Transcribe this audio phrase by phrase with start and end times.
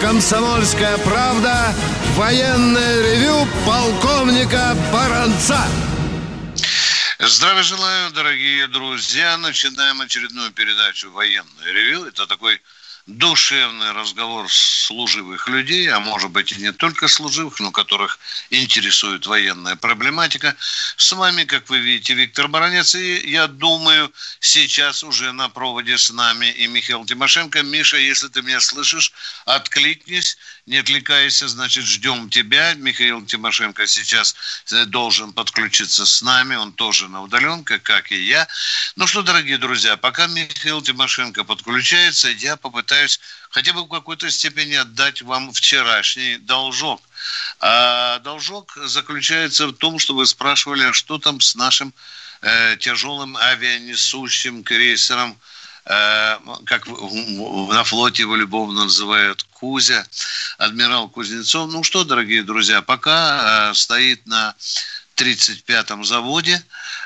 [0.00, 1.74] «Комсомольская правда»
[2.14, 5.58] военное ревю полковника Баранца.
[7.18, 9.36] Здравия желаю, дорогие друзья.
[9.38, 12.04] Начинаем очередную передачу «Военное ревю».
[12.04, 12.60] Это такой
[13.08, 18.18] душевный разговор служивых людей, а может быть и не только служивых, но которых
[18.50, 20.54] интересует военная проблематика.
[20.98, 26.10] С вами, как вы видите, Виктор Баранец, и я думаю, сейчас уже на проводе с
[26.10, 27.62] нами и Михаил Тимошенко.
[27.62, 29.10] Миша, если ты меня слышишь,
[29.46, 30.36] откликнись,
[30.68, 32.74] не отвлекайся, значит, ждем тебя.
[32.74, 34.36] Михаил Тимошенко сейчас
[34.70, 38.46] э, должен подключиться с нами, он тоже на удаленке, как и я.
[38.96, 44.30] Ну что, дорогие друзья, пока Михаил Тимошенко подключается, я попытаюсь пытаюсь хотя бы в какой-то
[44.30, 47.00] степени отдать вам вчерашний должок.
[47.60, 51.92] А должок заключается в том, что вы спрашивали, а что там с нашим
[52.42, 55.38] э, тяжелым авианесущим крейсером,
[56.66, 60.06] как на флоте его любовно называют Кузя,
[60.58, 61.70] адмирал Кузнецов.
[61.72, 64.54] Ну что, дорогие друзья, пока э, стоит на
[65.16, 66.62] 35-м заводе.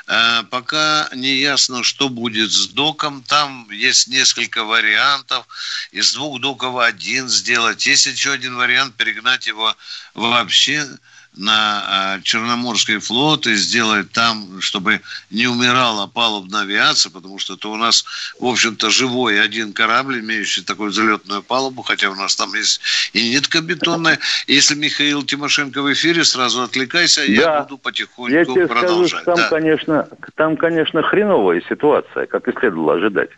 [0.07, 3.23] Э, пока не ясно, что будет с доком.
[3.23, 5.47] Там есть несколько вариантов.
[5.91, 7.85] Из двух доков один сделать.
[7.85, 9.75] Есть еще один вариант перегнать его
[10.13, 10.87] вообще
[11.35, 17.69] на а, Черноморский флот и сделать там, чтобы не умирала палубная авиация, потому что это
[17.69, 18.05] у нас,
[18.39, 22.81] в общем-то, живой один корабль, имеющий такую залетную палубу, хотя у нас там есть
[23.13, 24.19] и нитка бетонная.
[24.47, 27.33] Если Михаил Тимошенко в эфире, сразу отвлекайся, да.
[27.33, 29.21] я буду потихоньку я тебе продолжать.
[29.21, 29.49] Скажу, там, да.
[29.49, 33.29] конечно, там, конечно, хреновая ситуация, как и следовало ожидать.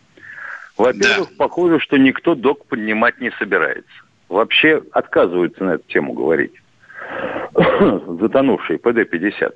[0.77, 1.35] Во-первых, да.
[1.37, 3.89] похоже, что никто док поднимать не собирается.
[4.27, 6.51] Вообще отказываются на эту тему говорить.
[8.19, 9.53] затонувший ПД-50.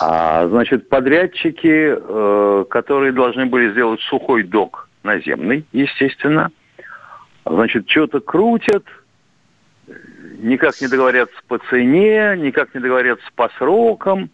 [0.00, 6.50] А, значит, подрядчики, э, которые должны были сделать сухой док наземный, естественно,
[7.44, 8.84] значит, что-то крутят,
[10.38, 14.30] никак не договорятся по цене, никак не договорятся по срокам,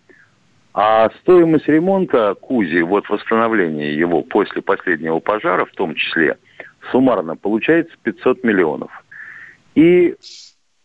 [0.72, 6.38] а стоимость ремонта Кузи, вот восстановления его после последнего пожара в том числе,
[6.90, 8.90] суммарно получается 500 миллионов.
[9.74, 10.14] И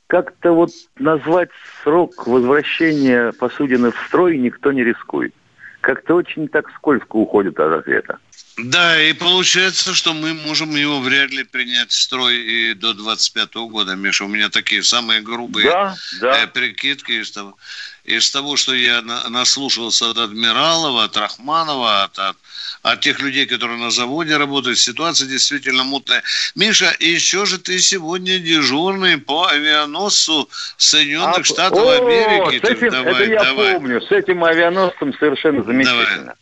[0.07, 1.49] как-то вот назвать
[1.83, 5.33] срок возвращения посудины в строй никто не рискует.
[5.81, 8.19] Как-то очень так скользко уходит от ответа.
[8.57, 13.53] Да, и получается, что мы можем его вряд ли принять в строй и до 25
[13.55, 14.23] года, Миша.
[14.23, 16.43] У меня такие самые грубые да, да.
[16.43, 17.57] Э, прикидки из того,
[18.05, 22.37] из того, что я наслушался от Адмиралова, от Рахманова, от, от
[22.85, 26.21] от тех людей, которые на заводе работают, ситуация действительно мутная.
[26.53, 32.63] Миша, еще же ты сегодня дежурный по авианосцу Соединенных а, Штатов о, Америки.
[32.63, 33.73] С этим, давай, это я давай.
[33.73, 36.21] помню, с этим авианосцем совершенно замечательно.
[36.25, 36.35] Давай,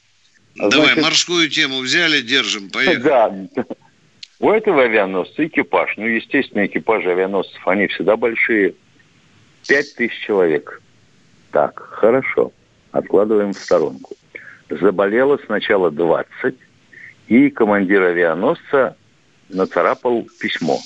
[0.56, 2.98] Значит, давай морскую тему взяли, держим, поехали.
[2.98, 3.34] Да,
[4.40, 8.76] у этого авианосца экипаж, ну, естественно, экипажи авианосцев, они всегда большие.
[9.68, 10.82] Пять тысяч человек.
[11.52, 12.52] Так, хорошо.
[12.92, 14.16] Откладываем в сторонку
[14.80, 16.56] заболело сначала 20,
[17.28, 18.96] и командир авианосца
[19.50, 20.80] нацарапал письмо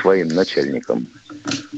[0.00, 1.06] своим начальникам,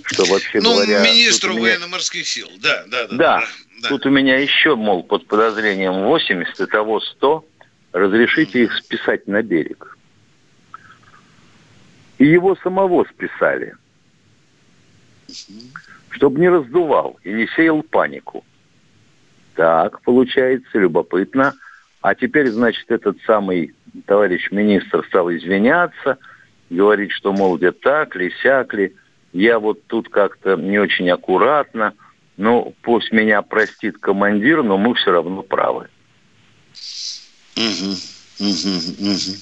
[0.04, 1.02] что вообще ну, говоря...
[1.02, 1.62] министру меня...
[1.62, 3.44] военно-морских сил, да, да, да, да.
[3.82, 7.44] Да, тут у меня еще, мол, под подозрением 80, и того 100,
[7.92, 9.96] разрешите их списать на берег.
[12.18, 13.74] И его самого списали,
[16.10, 18.44] чтобы не раздувал и не сеял панику.
[19.54, 21.54] Так, получается, любопытно.
[22.00, 23.74] А теперь, значит, этот самый
[24.06, 26.18] товарищ министр стал извиняться,
[26.70, 28.94] говорить, что, мол, где так ли, сяк ли.
[29.32, 31.94] Я вот тут как-то не очень аккуратно.
[32.36, 35.88] Ну, пусть меня простит командир, но мы все равно правы.
[37.56, 37.96] Угу,
[38.40, 39.36] угу, угу.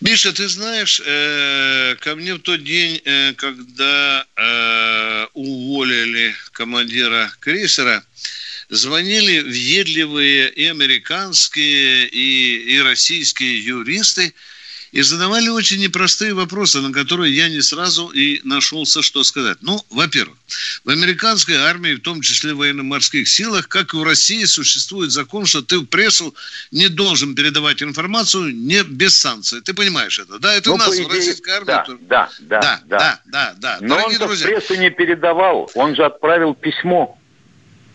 [0.00, 8.04] Миша, ты знаешь, э, ко мне в тот день, э, когда э, уволили командира крейсера,
[8.68, 14.34] звонили въедливые и американские, и, и российские юристы
[14.92, 19.58] и задавали очень непростые вопросы, на которые я не сразу и нашелся, что сказать.
[19.62, 20.36] Ну, во-первых,
[20.84, 25.46] в американской армии, в том числе в военно-морских силах, как и в России, существует закон,
[25.46, 26.34] что ты в прессу
[26.70, 29.62] не должен передавать информацию не без санкций.
[29.62, 30.54] Ты понимаешь это, да?
[30.54, 31.66] Это ну, у нас идее, в российской армии.
[31.66, 31.98] Да, то...
[32.00, 33.78] да, да, да, да, да, да.
[33.80, 37.18] Но Дорогие он друзья, прессу не передавал, он же отправил письмо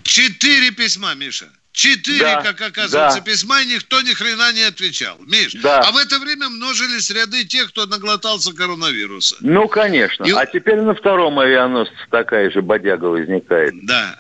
[0.08, 1.50] Четыре письма, Миша.
[1.78, 3.24] Четыре, да, как оказывается, да.
[3.24, 5.16] письма, и никто ни хрена не отвечал.
[5.28, 5.82] Миш, да.
[5.82, 9.36] а в это время множились ряды тех, кто наглотался коронавируса.
[9.42, 10.24] Ну, конечно.
[10.24, 10.32] И...
[10.32, 13.76] А теперь на втором авианосце такая же бодяга возникает.
[13.86, 14.20] Да.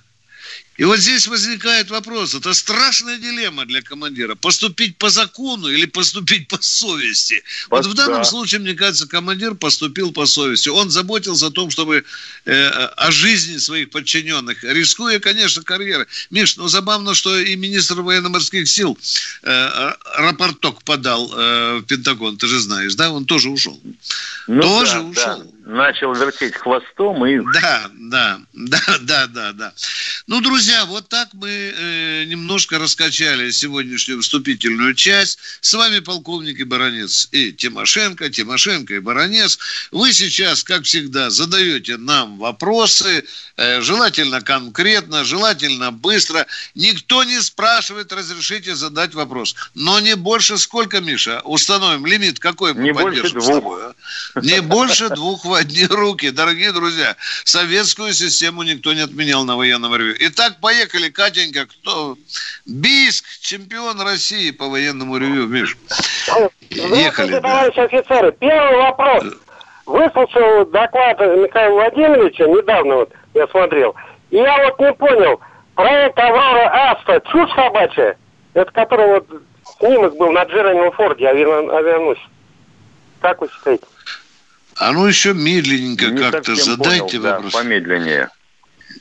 [0.77, 6.47] И вот здесь возникает вопрос, это страшная дилемма для командира, поступить по закону или поступить
[6.47, 7.44] по совести.
[7.69, 10.69] Вот в данном случае, мне кажется, командир поступил по совести.
[10.69, 12.06] Он заботился о том, чтобы
[12.45, 16.06] э, о жизни своих подчиненных, рискуя, конечно, карьерой.
[16.29, 18.97] Миш, ну забавно, что и министр военно-морских сил
[19.44, 23.80] э, рапорток подал э, в Пентагон, ты же знаешь, да, он тоже ушел.
[24.45, 25.44] Ну, тоже да, ушел.
[25.44, 27.40] Да начал вертеть хвостом и...
[27.54, 29.74] Да, да, да, да, да, да.
[30.28, 35.40] Ну, друзья, вот так мы э, немножко раскачали сегодняшнюю вступительную часть.
[35.62, 39.60] С вами полковник и баронец и Тимошенко, Тимошенко и баронец.
[39.92, 43.25] Вы сейчас, как всегда, задаете нам вопросы,
[43.58, 46.48] э, желательно конкретно, желательно быстро.
[46.75, 49.56] Никто не спрашивает, разрешите задать вопрос.
[49.75, 51.42] Но не больше сколько, Миша?
[51.44, 53.44] Установим лимит какой мы не больше двух.
[53.44, 53.81] с тобой?
[53.84, 54.42] А?
[54.42, 56.30] Не больше двух одни руки.
[56.30, 60.15] Дорогие друзья, советскую систему никто не отменял на военном ревю.
[60.19, 61.65] Итак, поехали, Катенька.
[61.65, 62.18] Кто?
[62.65, 65.48] Бийск, чемпион России по военному ревю.
[65.48, 65.77] Миш,
[66.69, 67.31] ехали.
[67.31, 67.42] Да.
[67.42, 68.31] товарищи офицеры.
[68.33, 69.24] Первый вопрос.
[69.86, 73.95] Выслушал доклад Михаила Владимировича, недавно вот я смотрел,
[74.31, 75.39] и я вот не понял,
[75.75, 78.18] проект «Аврора Аста» чушь собачья?
[78.54, 79.27] Это который вот
[79.80, 82.21] снимок был на Джереми Форде, авианосец.
[83.21, 83.86] Как вы считаете?
[84.79, 87.53] А ну еще медленненько как-то задайте понял, вопрос.
[87.53, 88.29] Да, помедленнее.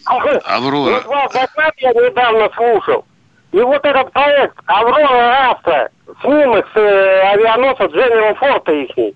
[0.45, 0.95] Аврора.
[0.95, 3.05] Вот ваш доклад я недавно слушал.
[3.53, 5.91] И вот этот проект Аврора Астра,
[6.23, 9.15] снимок с э, авианосца General Форта их.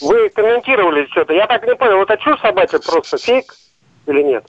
[0.00, 1.34] Вы комментировали что-то.
[1.34, 3.54] Я так не понял, это чушь собачья просто фейк
[4.06, 4.44] или нет?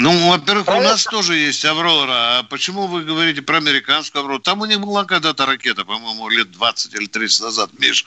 [0.00, 2.38] Ну, во-первых, у нас тоже есть Аврора.
[2.38, 4.40] А почему вы говорите про американскую Аврору?
[4.40, 8.04] Там у них была когда-то ракета, по-моему, лет 20 или 30 назад, Миш.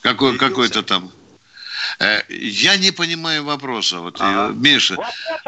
[0.00, 1.10] Какой, какой-то там.
[1.98, 4.52] Э, я не понимаю вопроса, вот, ага.
[4.54, 4.96] Миша.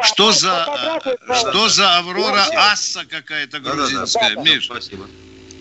[0.03, 1.01] Что за,
[1.35, 4.51] что за Аврора Асса какая-то грузинская, да, да, да.
[4.51, 4.67] Миша?
[4.67, 5.07] Спасибо.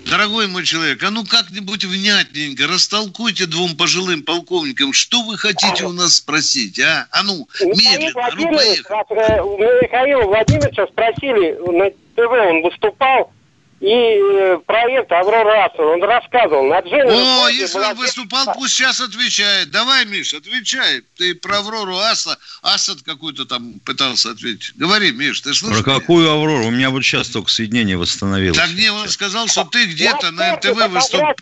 [0.10, 5.92] Дорогой мой человек, а ну как-нибудь внятненько растолкуйте двум пожилым полковникам, что вы хотите у
[5.92, 7.08] нас спросить, а?
[7.12, 9.84] А ну, медленно, а ну поехали.
[9.84, 13.32] Михаила Владимировича спросили, на ТВ он выступал,
[13.80, 16.66] и э, проект Аврора Аса, он рассказывал.
[16.66, 19.70] На О, если он выступал, пусть сейчас отвечает.
[19.70, 21.04] Давай, Миш, отвечай.
[21.16, 24.74] Ты про Аврору Аса, Асад какой-то там пытался ответить.
[24.78, 25.84] Говори, Миш, ты слышишь?
[25.84, 26.66] Про какую Аврору?
[26.66, 28.58] У меня вот сейчас только соединение восстановилось.
[28.58, 31.36] Так мне он сказал, что ты где-то на НТВ выступал.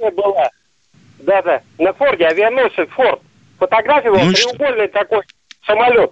[1.20, 3.22] Да-да, на Форде, авианосец Форд.
[3.58, 5.00] Фотография была ну, треугольный что?
[5.00, 5.22] такой
[5.66, 6.12] самолет.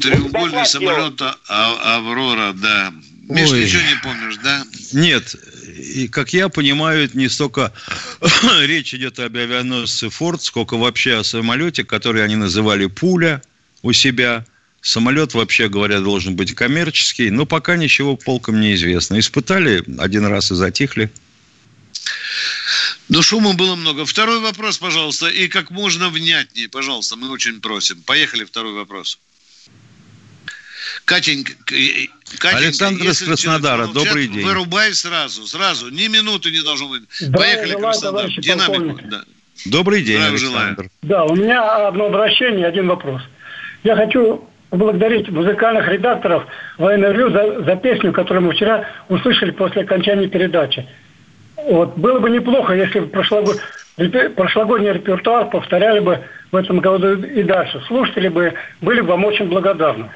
[0.00, 2.92] Треугольный самолет а, Аврора, да.
[3.28, 3.64] Миш, Ой.
[3.64, 4.64] ничего не помнишь, да?
[4.92, 5.34] Нет,
[5.76, 7.72] и, как я понимаю, это не столько
[8.60, 13.42] речь идет об авианосце «Форд», сколько вообще о самолете, который они называли «Пуля»
[13.82, 14.44] у себя.
[14.80, 19.18] Самолет, вообще говоря, должен быть коммерческий, но пока ничего полком не известно.
[19.18, 21.10] Испытали один раз и затихли.
[23.08, 24.06] Но шума было много.
[24.06, 28.02] Второй вопрос, пожалуйста, и как можно внятнее, пожалуйста, мы очень просим.
[28.02, 29.18] Поехали, второй вопрос.
[31.06, 34.44] Катенька, Катенька Александр из Краснодара, добрый день.
[34.44, 37.02] Вырубай сразу, сразу, ни минуты не должно быть.
[37.20, 39.00] Да, Поехали, Краснодар, динамику.
[39.04, 39.22] Да.
[39.66, 40.82] Добрый день, Здравия Александр.
[40.82, 40.90] Желаю.
[41.02, 43.22] Да, у меня одно обращение, один вопрос.
[43.84, 46.44] Я хочу поблагодарить музыкальных редакторов
[46.76, 50.88] военной ревю за, за песню, которую мы вчера услышали после окончания передачи.
[51.56, 51.96] Вот.
[51.96, 53.60] Было бы неплохо, если бы прошлогод...
[54.34, 57.80] прошлогодний репертуар повторяли бы в этом году и дальше.
[57.86, 60.10] Слушатели бы были бы вам очень благодарны.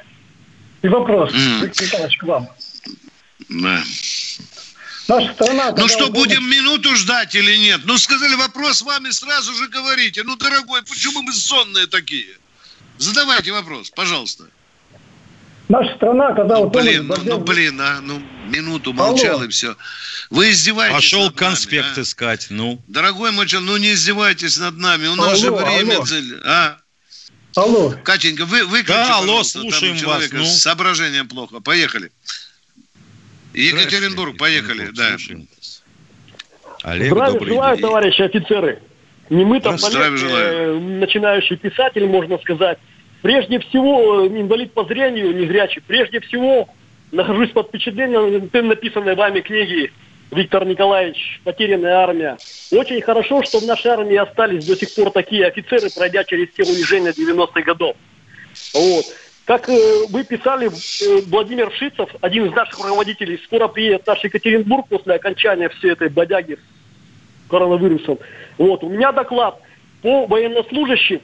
[0.81, 1.83] И вопрос, mm.
[1.83, 2.49] Николаевич, к вам.
[3.49, 3.83] Да.
[5.07, 5.73] Наша страна...
[5.77, 7.81] Ну что, будем минуту ждать или нет?
[7.83, 10.23] Ну, сказали, вопрос с вами сразу же говорите.
[10.23, 12.37] Ну, дорогой, почему мы сонные такие?
[12.97, 14.45] Задавайте вопрос, пожалуйста.
[15.69, 16.57] Наша страна, когда...
[16.57, 19.45] Ну, блин, ну, ну, блин, а, ну, минуту молчал Алло.
[19.45, 19.75] и все.
[20.29, 22.01] Вы издеваетесь Пошел над конспект нами, а?
[22.01, 22.81] искать, ну.
[22.87, 25.07] Дорогой мой человек, ну не издевайтесь над нами.
[25.07, 25.95] У нас алло, же время...
[25.95, 26.05] Алло.
[26.43, 26.77] А?
[27.55, 27.93] Алло.
[28.03, 30.31] Катенька, вы выключите, да, алло, слушаем там вас.
[30.31, 30.43] Ну.
[30.43, 31.59] С соображением плохо.
[31.59, 32.11] Поехали.
[33.53, 34.89] Екатеринбург, поехали.
[34.93, 35.17] Да.
[36.83, 37.85] Олег, Здравия желаю, день.
[37.85, 38.81] товарищи офицеры.
[39.29, 42.79] Не мы там Олег, э, начинающий писатель, можно сказать.
[43.21, 45.81] Прежде всего, инвалид по зрению, не зрячий.
[45.85, 46.67] Прежде всего,
[47.11, 49.91] нахожусь под впечатлением написанной вами книги
[50.31, 52.37] Виктор Николаевич, потерянная армия.
[52.71, 56.63] Очень хорошо, что в нашей армии остались до сих пор такие офицеры, пройдя через те
[56.63, 57.97] унижения 90-х годов.
[58.73, 59.05] Вот.
[59.43, 64.23] Как э, вы писали, э, Владимир Шицев, один из наших руководителей, скоро приедет в наш
[64.23, 68.17] Екатеринбург после окончания всей этой бодяги с коронавирусом.
[68.57, 68.83] Вот.
[68.83, 69.59] У меня доклад
[70.01, 71.19] по военнослужащим,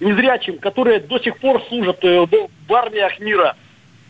[0.00, 3.56] незрячим, которые до сих пор служат э, в армиях мира.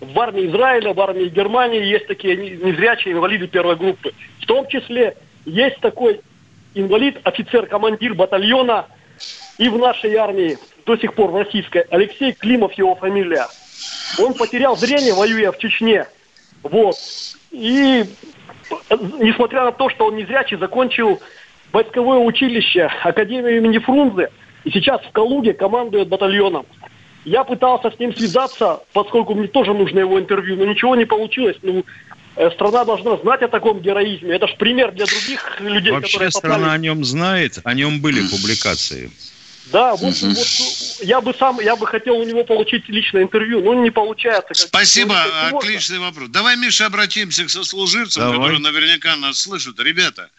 [0.01, 4.13] В армии Израиля, в армии Германии есть такие незрячие инвалиды первой группы.
[4.41, 6.21] В том числе есть такой
[6.75, 8.87] инвалид, офицер-командир батальона
[9.59, 13.47] и в нашей армии до сих пор в российской, Алексей Климов его фамилия.
[14.19, 16.07] Он потерял зрение, воюя в Чечне.
[16.63, 16.97] Вот.
[17.51, 18.05] И
[19.19, 21.21] несмотря на то, что он незрячий, закончил
[21.73, 24.31] войсковое училище, Академию имени Фрунзе,
[24.65, 26.67] и сейчас в Калуге командует батальоном.
[27.25, 31.57] Я пытался с ним связаться, поскольку мне тоже нужно его интервью, но ничего не получилось.
[31.63, 31.85] Ну,
[32.37, 34.35] э, страна должна знать о таком героизме.
[34.37, 36.75] Это же пример для других людей, Вообще которые страна попали.
[36.75, 39.11] о нем знает, о нем были публикации.
[39.67, 40.29] Да, вот, угу.
[40.31, 40.47] вот
[41.01, 44.55] я бы сам, я бы хотел у него получить личное интервью, но не получается.
[44.55, 45.15] Спасибо,
[45.49, 46.29] отличный вопрос.
[46.31, 48.39] Давай, Миша, обратимся к сослуживцам, Давай.
[48.39, 49.79] которые наверняка нас слышат.
[49.79, 50.31] Ребята,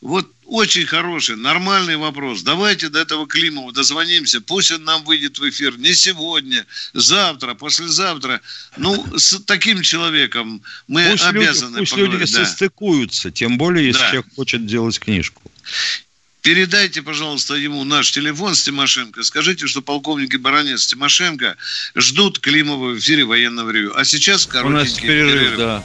[0.00, 2.42] вот очень хороший, нормальный вопрос.
[2.42, 4.40] Давайте до этого Климова дозвонимся.
[4.40, 8.40] Пусть он нам выйдет в эфир не сегодня, завтра, послезавтра.
[8.76, 12.20] Ну, с таким человеком мы пусть обязаны люди, Пусть поговорить.
[12.20, 12.44] люди да.
[12.44, 14.10] состыкуются, тем более, если да.
[14.10, 15.42] человек хочет делать книжку.
[16.42, 19.24] Передайте, пожалуйста, ему наш телефон с Тимошенко.
[19.24, 21.56] Скажите, что полковник и баронец Тимошенко
[21.96, 23.94] ждут Климова в эфире военного ревю.
[23.96, 25.58] А сейчас коротенький У нас перерыв, перерыв.
[25.58, 25.84] да.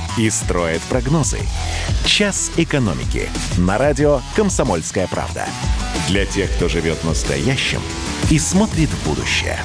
[0.17, 1.39] и строят прогнозы.
[2.05, 5.45] «Час экономики» на радио «Комсомольская правда».
[6.07, 7.81] Для тех, кто живет настоящим
[8.29, 9.59] и смотрит в будущее.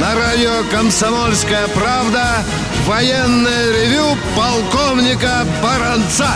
[0.00, 2.44] На радио «Комсомольская правда»
[2.86, 6.30] военное ревю полковника Баранца.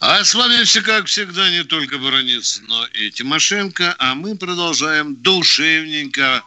[0.00, 3.96] А с вами все, как всегда, не только Баранец, но и Тимошенко.
[3.98, 6.42] А мы продолжаем душевненько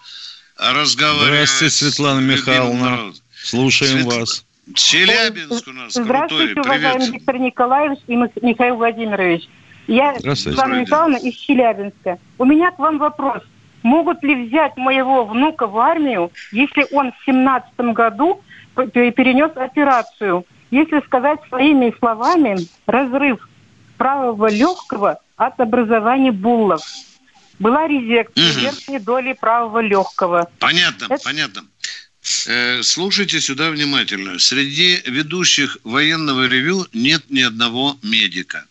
[0.58, 1.50] разговаривать.
[1.50, 3.14] Здравствуйте, Светлана Михайловна.
[3.36, 4.06] Слушаем Свет...
[4.06, 4.46] вас.
[4.76, 6.64] Челябинск у нас Здравствуйте, крутой.
[6.64, 7.14] уважаемый Привет.
[7.14, 9.50] Виктор Николаевич и Михаил Владимирович.
[9.88, 12.20] Я Светлана Михайловна из Челябинска.
[12.38, 13.42] У меня к вам вопрос–
[13.84, 18.42] Могут ли взять моего внука в армию, если он в семнадцатом году
[18.76, 20.46] перенес операцию?
[20.72, 23.48] Если сказать своими словами, разрыв
[23.98, 26.82] правого легкого от образования буллов.
[27.60, 28.60] Была резекция угу.
[28.62, 30.50] верхней доли правого легкого.
[30.60, 31.24] Понятно, Это...
[31.24, 31.64] понятно.
[32.48, 34.40] Э, слушайте сюда внимательно.
[34.40, 38.66] Среди ведущих военного ревю нет ни одного медика.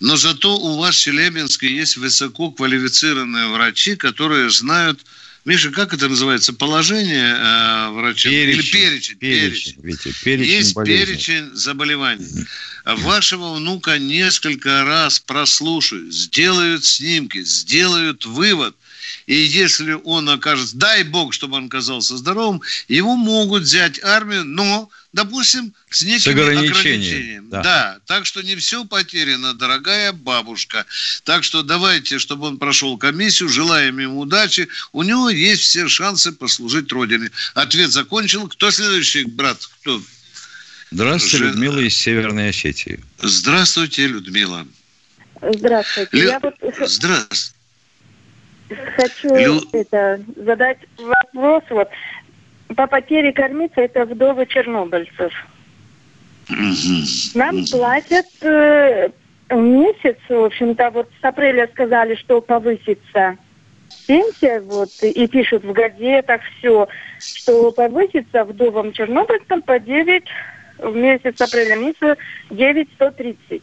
[0.00, 5.04] Но зато у вас в Челябинске есть высококвалифицированные врачи, которые знают
[5.46, 6.52] Миша, как это называется?
[6.52, 8.28] Положение э, врача?
[8.28, 8.58] Перечень.
[8.58, 9.16] Или перечень?
[9.16, 9.74] Перечень.
[9.74, 9.82] перечень.
[9.82, 11.06] Видите, перечень Есть болезней.
[11.06, 12.46] перечень заболеваний.
[12.84, 18.74] Вашего внука несколько раз прослушают, сделают снимки, сделают вывод–
[19.26, 24.88] и если он окажется, дай бог, чтобы он оказался здоровым, его могут взять армию, но,
[25.16, 27.48] допустим, с некими с ограничениями.
[27.48, 27.62] Да.
[27.62, 30.84] да, так что не все потеряно, дорогая бабушка.
[31.24, 34.68] Так что давайте, чтобы он прошел комиссию, желаем ему удачи.
[34.92, 37.30] У него есть все шансы послужить Родине.
[37.54, 38.46] Ответ закончил.
[38.46, 39.58] Кто следующий, брат?
[39.80, 40.02] Кто?
[40.90, 41.48] Здравствуйте, Жен...
[41.48, 43.00] Людмила из Северной Осетии.
[43.18, 44.66] Здравствуйте, Людмила.
[45.40, 46.10] Здравствуйте.
[46.12, 46.28] Лю...
[46.28, 46.54] Я вот...
[46.86, 47.56] Здравствуйте.
[48.96, 49.68] Хочу Лю...
[49.72, 51.62] это, задать вопрос.
[51.70, 51.88] Вот,
[52.74, 55.32] по потере кормиться это вдовы чернобыльцев.
[57.34, 59.08] Нам платят э,
[59.50, 63.36] месяц, в общем-то, вот с апреля сказали, что повысится
[64.06, 70.24] пенсия, вот, и пишут в газетах все, что повысится вдовам чернобыльцам по 9
[70.78, 72.16] в месяц апреля месяца
[72.50, 73.62] 9 130.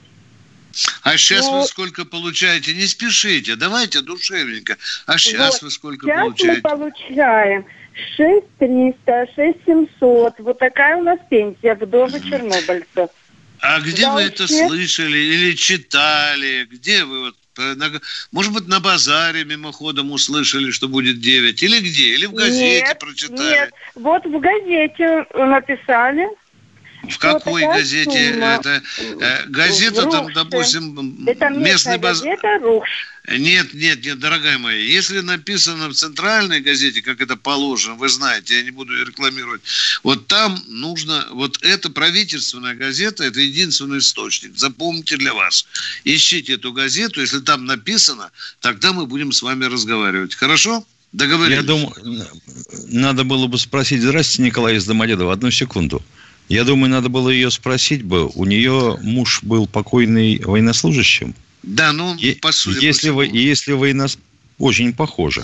[1.04, 2.74] А сейчас ну, вы сколько получаете?
[2.74, 4.76] Не спешите, давайте душевненько.
[5.06, 6.56] А сейчас вот, вы сколько сейчас получаете?
[6.56, 7.66] мы получаем
[8.16, 10.40] 6 300, 6 700.
[10.40, 13.10] Вот такая у нас пенсия вдовы чернобыльцев.
[13.60, 14.12] А где Вообще...
[14.12, 16.66] вы это слышали или читали?
[16.70, 17.36] Где вы вот
[18.32, 21.62] может быть, на базаре мимоходом услышали, что будет 9?
[21.62, 22.16] Или где?
[22.16, 23.50] Или в газете нет, прочитали?
[23.50, 26.28] Нет, вот в газете написали,
[27.10, 28.34] В какой газете?
[28.34, 28.46] Сумма?
[28.56, 32.22] Это э, газета, там, допустим, это местный баз...
[32.22, 32.88] газета «Руш».
[33.28, 34.80] Нет, нет, нет, дорогая моя.
[34.80, 39.62] Если написано в центральной газете, как это положено, вы знаете, я не буду рекламировать,
[40.04, 44.58] вот там нужно, вот эта правительственная газета, это единственный источник.
[44.58, 45.66] Запомните для вас.
[46.04, 50.36] Ищите эту газету, если там написано, тогда мы будем с вами разговаривать.
[50.36, 50.86] Хорошо?
[51.14, 51.58] Договорились.
[51.58, 51.94] Я думаю,
[52.90, 56.04] надо было бы спросить, здравствуйте, Николай из Домодедова, одну секунду.
[56.50, 58.28] Я думаю, надо было ее спросить бы.
[58.28, 61.34] У нее муж был покойный военнослужащим.
[61.64, 62.84] Да, ну, по сути.
[62.84, 64.24] Если, вы, если военнослужащим...
[64.60, 65.44] Очень похоже.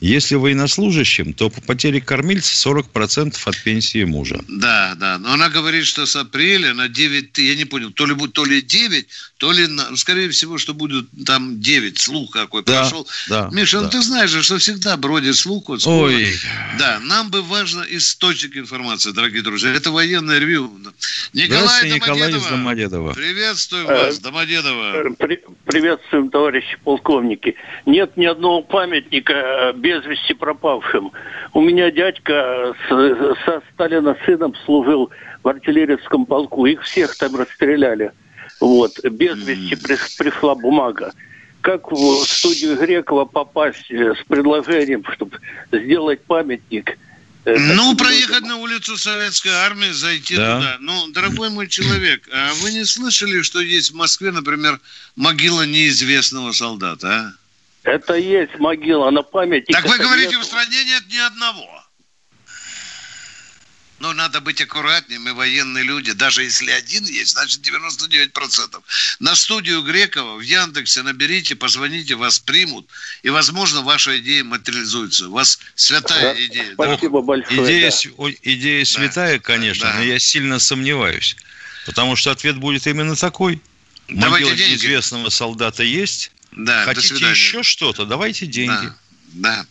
[0.00, 4.40] Если военнослужащим, то по потере кормильца 40% от пенсии мужа.
[4.48, 5.18] Да, да.
[5.18, 8.44] Но она говорит, что с апреля на 9, я не понял, то ли будет то
[8.44, 9.06] ли 9,
[9.38, 13.08] то ли, на, скорее всего, что будет там 9, слух какой да, прошел.
[13.28, 13.86] Да, Миша, ну да.
[13.86, 15.68] ну ты знаешь же, что всегда бродит слух.
[15.68, 16.12] Вот скоро.
[16.12, 16.32] Ой.
[16.78, 19.72] Да, нам бы важно источник информации, дорогие друзья.
[19.72, 20.70] Это военное ревью.
[21.32, 21.94] Николай Домодедово.
[21.94, 23.12] Николай из Домодедова.
[23.14, 25.08] Приветствую вас, Домодедово.
[25.08, 27.56] Э, при, приветствуем, товарищи полковники.
[27.86, 31.12] Нет ни одного памятника э, без вести пропавшим.
[31.54, 35.10] У меня дядька с, со Сталина сыном служил
[35.42, 36.66] в артиллерийском полку.
[36.66, 38.12] Их всех там расстреляли.
[38.60, 39.02] Вот.
[39.02, 39.76] Без вести
[40.18, 41.12] пришла бумага.
[41.62, 45.38] Как в студию Грекова попасть э, с предложением, чтобы
[45.72, 46.98] сделать памятник–
[47.56, 50.56] ну, проехать на улицу Советской Армии, зайти да.
[50.56, 50.76] туда.
[50.80, 54.80] Ну, дорогой мой человек, а вы не слышали, что есть в Москве, например,
[55.16, 57.32] могила неизвестного солдата, а?
[57.88, 59.64] Это есть могила на память.
[59.66, 60.40] Так вы говорите, нет...
[60.40, 61.66] в стране нет ни одного.
[64.00, 66.12] Ну, надо быть аккуратнее, мы военные люди.
[66.12, 68.82] Даже если один есть, значит 99%.
[69.20, 72.86] На студию Грекова в Яндексе наберите, позвоните, вас примут.
[73.22, 75.28] И, возможно, ваша идея материализуется.
[75.28, 76.74] У вас святая да, идея.
[76.74, 77.26] Спасибо да?
[77.26, 77.64] большое.
[77.64, 78.30] Идея, да.
[78.42, 79.94] идея святая, конечно, да.
[79.96, 81.36] но я сильно сомневаюсь.
[81.86, 83.60] Потому что ответ будет именно такой.
[84.08, 84.76] Давайте Могила деньги.
[84.76, 88.04] известного солдата есть, да, Хотите еще что-то?
[88.04, 88.92] Давайте деньги.
[89.32, 89.64] Да.
[89.64, 89.66] да.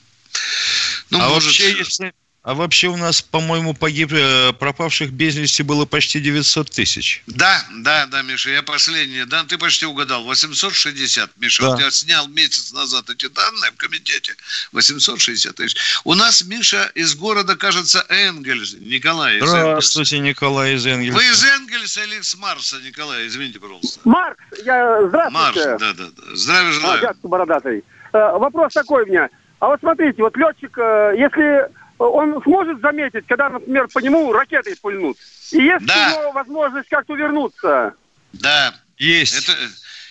[1.10, 1.46] Ну, а может...
[1.46, 2.14] вообще, если
[2.48, 7.22] а вообще у нас, по-моему, погиб, э, пропавших без вести было почти 900 тысяч.
[7.28, 11.70] Да, да, да, Миша, я последний, да, ты почти угадал, 860, Миша, да.
[11.72, 14.34] вот я снял месяц назад эти данные в комитете,
[14.72, 15.76] 860 тысяч.
[16.06, 20.30] У нас, Миша, из города, кажется, Энгельс, Николай из Здравствуйте, Энгельса.
[20.30, 21.18] Николай из Энгельса.
[21.18, 24.00] Вы из Энгельса или с Марса, Николай, извините, пожалуйста.
[24.06, 25.70] Марс, я, здравствуйте.
[25.70, 27.10] Марс, да, да, да, здравия желаю.
[27.10, 27.84] А, бородатый.
[28.14, 29.28] Э, вопрос такой у меня.
[29.60, 34.76] А вот смотрите, вот летчик, э, если он сможет заметить, когда, например, по нему ракетой
[34.76, 35.18] пульнут?
[35.52, 36.16] И есть да.
[36.16, 37.94] у него возможность как-то вернуться?
[38.34, 39.36] Да, есть.
[39.36, 39.58] Это,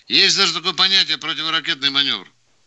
[0.09, 2.27] есть даже такое понятие противоракетный маневр.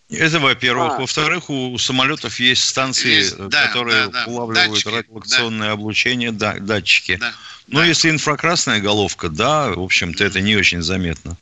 [0.10, 0.94] Это, во-первых.
[0.94, 1.00] А.
[1.00, 4.26] Во-вторых, у самолетов есть станции, есть, да, которые да, да.
[4.26, 5.74] улавливают датчики, радиолокационное да.
[5.74, 7.18] облучение, да, датчики.
[7.18, 7.32] Да,
[7.68, 7.86] Но да.
[7.86, 11.38] если инфракрасная головка, да, в общем-то, это не очень заметно.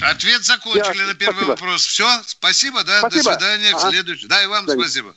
[0.00, 1.50] Ответ закончили Я, на первый спасибо.
[1.50, 1.86] вопрос.
[1.86, 3.24] Все, спасибо, да, спасибо.
[3.24, 3.90] до свидания, ага.
[3.90, 4.26] следующий.
[4.26, 5.14] Да, и вам спасибо.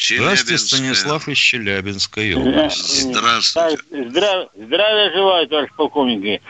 [0.00, 3.02] Здравствуйте, Станислав из Челябинской области.
[3.02, 3.78] Здравствуйте.
[4.08, 4.48] Здрав...
[4.56, 6.42] Здравия желаю, товарищ полковник.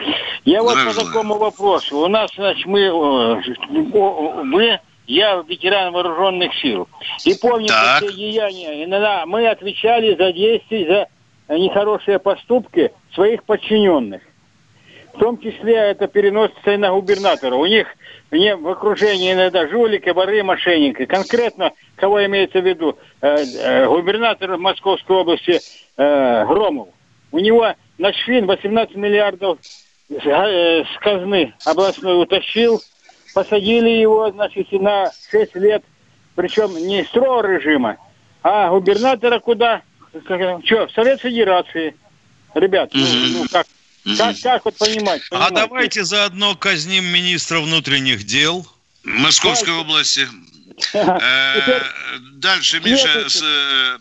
[0.44, 1.98] Я вот по такому вопросу.
[1.98, 2.90] У нас, значит, мы,
[4.44, 6.88] мы я ветеран вооруженных сил.
[7.24, 8.04] И помню так.
[8.04, 8.84] все деяния.
[8.84, 11.08] Иногда мы отвечали за действия,
[11.48, 14.22] за нехорошие поступки своих подчиненных.
[15.12, 17.54] В том числе это переносится и на губернатора.
[17.56, 17.86] У них
[18.30, 21.04] мне в окружении иногда жулики, воры, мошенники.
[21.04, 25.60] Конкретно, кого имеется в виду, э, э, губернатор Московской области
[25.96, 26.88] э, Громов.
[27.32, 29.58] У него на Швин 18 миллиардов
[30.08, 32.80] э, с казны областной утащил.
[33.34, 35.84] Посадили его, значит, на 6 лет.
[36.36, 37.96] Причем не строго режима,
[38.42, 39.82] а губернатора куда?
[40.24, 41.96] Что, в Совет Федерации.
[42.54, 43.00] Ребят, ну,
[43.34, 43.66] ну как,
[44.16, 45.22] как, как вот понимать?
[45.30, 48.66] А давайте заодно казним министра внутренних дел.
[49.04, 50.28] Московской области.
[50.94, 51.82] Э,
[52.36, 53.98] дальше, Миша, с э,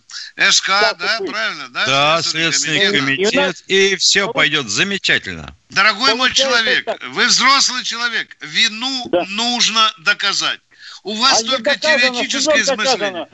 [0.49, 1.67] СК, да, правильно?
[1.69, 5.53] Да, Следственный комитет, и все пойдет замечательно.
[5.69, 10.61] Дорогой мой человек, вы взрослый человек, вину нужно доказать.
[11.03, 13.27] У вас а только теоретическое измышление.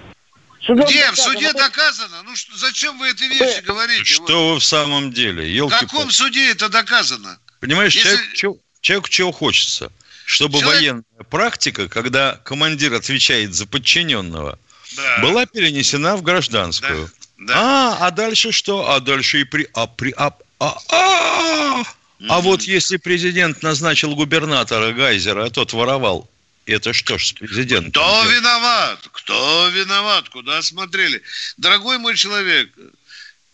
[0.65, 1.11] Судом Где?
[1.11, 2.23] В суде доказано?
[2.23, 4.03] Ну что, зачем вы эти вещи говорите?
[4.03, 5.63] Что вы в самом деле?
[5.63, 7.39] В каком суде это доказано?
[7.59, 8.09] Понимаешь, Если...
[8.09, 9.91] человек, чего, человеку чего хочется?
[10.25, 10.81] Чтобы человек...
[10.81, 14.57] военная практика, когда командир отвечает за подчиненного,
[14.95, 15.19] да.
[15.21, 17.05] была перенесена в гражданскую.
[17.05, 17.25] Да.
[17.37, 17.53] Да.
[17.57, 18.89] А, а дальше что?
[18.89, 19.67] А дальше и при...
[19.73, 20.13] А, при...
[20.17, 21.83] А, а, а,
[22.27, 26.29] а вот если президент назначил губернатора Гайзера, а тот воровал,
[26.65, 27.91] это что ж с президентом?
[27.91, 28.99] Кто виноват?
[29.11, 30.29] Кто виноват?
[30.29, 31.21] Куда смотрели?
[31.57, 32.69] Дорогой мой человек,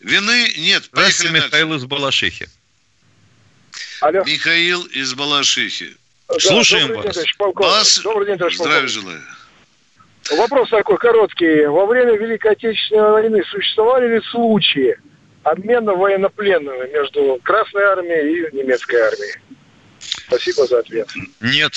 [0.02, 0.90] Вины нет.
[0.90, 1.84] Поехали Михаил дальше.
[1.84, 2.48] из Балашихи.
[4.00, 4.24] Алло.
[4.24, 5.96] Михаил из Балашихи.
[6.28, 7.16] Да, Слушаем добрый вас.
[7.16, 7.98] День, вас.
[7.98, 9.22] Добрый день, товарищ Здравия желаю.
[10.30, 11.66] Вопрос такой короткий.
[11.66, 14.96] Во время Великой Отечественной войны существовали ли случаи
[15.42, 19.34] обмена военнопленными между Красной Армией и немецкой армией?
[19.98, 21.08] Спасибо за ответ.
[21.40, 21.74] Нет.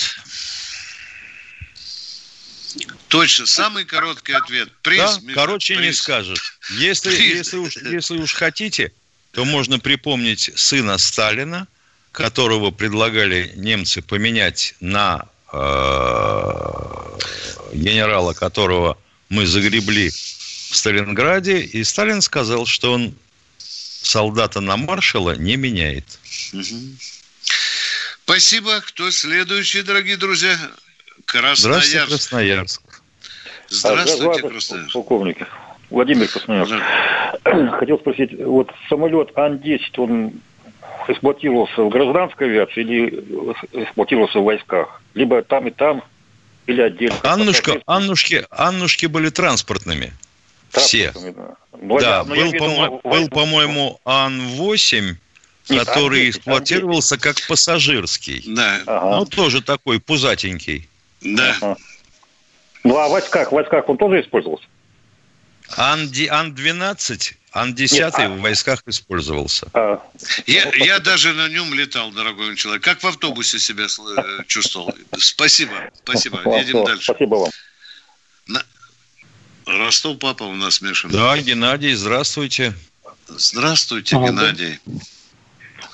[3.15, 4.69] Точно, самый короткий ответ.
[4.81, 5.19] Приз, да?
[5.21, 5.85] Миша, Короче приз.
[5.85, 6.59] не скажешь.
[6.71, 8.91] Если, если, уж, если уж хотите,
[9.31, 11.67] то можно припомнить сына Сталина,
[12.11, 15.57] которого предлагали немцы поменять на э,
[17.73, 18.97] генерала, которого
[19.29, 23.15] мы загребли в Сталинграде, и Сталин сказал, что он
[23.57, 26.05] солдата на маршала не меняет.
[28.23, 28.81] Спасибо.
[28.81, 30.57] Кто следующий, дорогие друзья?
[31.25, 31.61] Красноярск.
[31.61, 32.81] Здравствуйте, Красноярск.
[33.69, 34.93] Здравствуйте, Красноярск.
[34.93, 35.47] Полковник.
[35.89, 36.75] Владимир Красноярск.
[37.79, 40.33] Хотел спросить, вот самолет Ан-10, он
[41.07, 45.01] эксплуатировался в гражданской авиации или эксплуатировался в войсках?
[45.13, 46.03] Либо там и там,
[46.65, 47.15] или отдельно?
[47.23, 50.13] Аннушка, Аннушки, Аннушки были транспортными.
[50.71, 51.13] Все.
[51.13, 55.15] Да, ну, да был, по-моему, был, по-моему, Ан-8,
[55.67, 58.43] который эксплуатировался как пассажирский.
[58.47, 58.81] Да.
[58.85, 59.17] Ага.
[59.17, 60.89] Ну, тоже такой пузатенький.
[61.21, 61.55] Да.
[61.61, 61.77] Ага.
[62.85, 64.63] Ну, а в войсках, в войсках он тоже использовался?
[65.75, 68.29] Ан-12, Ан-10 а...
[68.29, 69.67] в войсках использовался.
[69.73, 69.99] А...
[70.45, 72.83] Я, я даже на нем летал, дорогой человек.
[72.83, 74.93] Как в автобусе себя э, чувствовал.
[75.17, 76.39] Спасибо, спасибо.
[76.59, 77.05] Едем дальше.
[77.05, 77.49] Спасибо вам.
[78.47, 78.61] На...
[79.65, 81.07] Ростов папа у нас Миша.
[81.07, 82.73] Да, Геннадий, здравствуйте.
[83.27, 84.79] Здравствуйте, а, Геннадий.
[84.85, 85.01] Да.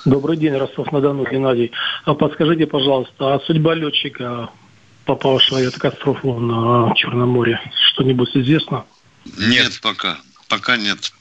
[0.04, 1.72] Добрый день, Ростов-на-Дону, Геннадий.
[2.04, 4.50] А подскажите, пожалуйста, а судьба летчика,
[5.04, 7.60] попавшего в авиакатастрофу на Черном море,
[7.92, 8.84] что-нибудь известно?
[9.38, 10.18] Нет, пока.
[10.48, 11.12] Пока нет.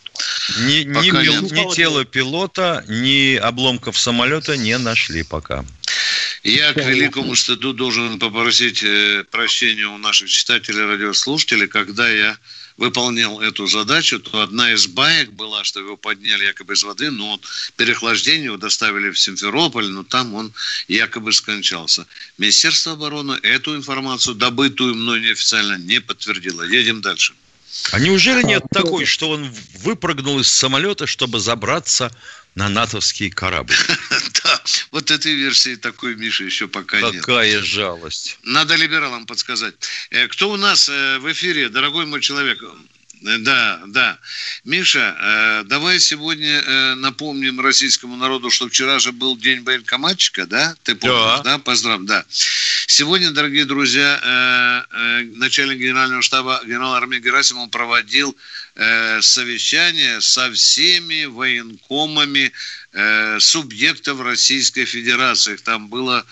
[0.59, 1.51] Ни, пока ни, нет.
[1.51, 5.63] ни тело пилота, ни обломков самолета не нашли пока.
[6.43, 12.37] Я, к великому стыду, должен попросить э, прощения у наших читателей, радиослушателей, когда я
[12.77, 17.33] выполнял эту задачу, то одна из баек была, что его подняли якобы из воды, но
[17.33, 17.41] он,
[17.75, 20.51] переохлаждение его доставили в Симферополь, но там он
[20.87, 22.07] якобы скончался.
[22.39, 26.63] Министерство обороны эту информацию, добытую мной неофициально, не подтвердило.
[26.63, 27.33] Едем дальше.
[27.91, 32.11] А неужели нет такой, что он выпрыгнул из самолета, чтобы забраться
[32.55, 33.75] на натовский корабль?
[34.43, 34.61] Да,
[34.91, 37.23] вот этой версии такой, Миша, еще пока нет.
[37.23, 38.39] Какая жалость.
[38.43, 39.75] Надо либералам подсказать.
[40.09, 42.63] Э, кто у нас э, в эфире, дорогой мой человек?
[43.23, 44.19] Э, да, да.
[44.63, 50.75] Миша, э, давай сегодня э, напомним российскому народу, что вчера же был день военкоматчика, да?
[50.83, 51.43] Ты помнишь, да?
[51.43, 51.57] да?
[51.59, 52.25] Поздрав, да.
[52.87, 54.85] Сегодня, дорогие друзья,
[55.35, 58.35] начальник генерального штаба генерал армии Герасимов проводил
[58.75, 62.51] совещание со всеми военкомами
[63.39, 65.55] субъектов Российской Федерации.
[65.55, 66.25] Там было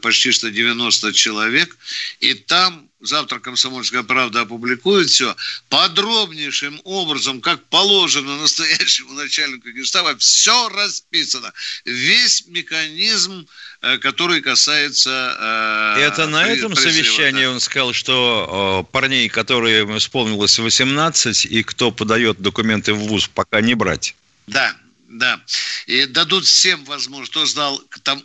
[0.00, 1.76] почти что 90 человек.
[2.20, 5.34] И там завтра «Комсомольская правда» опубликует все,
[5.68, 11.52] подробнейшим образом, как положено настоящему начальнику генштаба, все расписано.
[11.84, 13.46] Весь механизм,
[13.82, 15.94] э, который касается...
[15.96, 17.52] Э, Это на этом совещании да.
[17.52, 23.60] он сказал, что э, парней, которые исполнилось 18, и кто подает документы в ВУЗ, пока
[23.60, 24.14] не брать.
[24.46, 24.76] Да,
[25.08, 25.40] да.
[25.86, 28.22] И дадут всем возможность, кто сдал там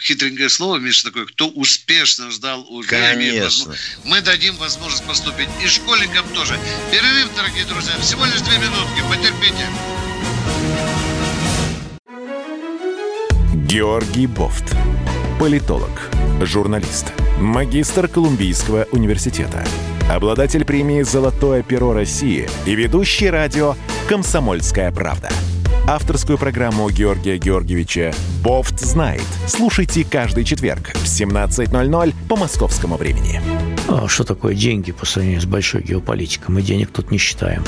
[0.00, 2.88] хитренькое слово, Миша, такое, кто успешно сдал уже.
[2.88, 3.74] Конечно.
[4.04, 5.48] Мы дадим возможность поступить.
[5.64, 6.58] И школьникам тоже.
[6.90, 7.98] Перерыв, дорогие друзья.
[8.00, 9.02] Всего лишь две минутки.
[9.08, 9.66] Потерпите.
[13.66, 14.74] Георгий Бофт.
[15.40, 16.10] Политолог,
[16.42, 17.06] журналист,
[17.40, 19.66] магистр Колумбийского университета,
[20.08, 23.74] обладатель премии «Золотое перо России» и ведущий радио
[24.08, 25.30] «Комсомольская правда»
[25.86, 29.22] авторскую программу Георгия Георгиевича «Бофт знает».
[29.46, 33.40] Слушайте каждый четверг в 17.00 по московскому времени.
[33.88, 36.54] А что такое деньги по сравнению с большой геополитикой?
[36.54, 37.64] Мы денег тут не считаем.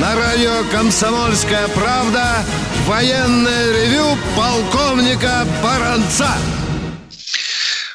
[0.00, 2.44] На радио «Комсомольская правда»
[2.86, 6.28] военное ревю полковника Баранца.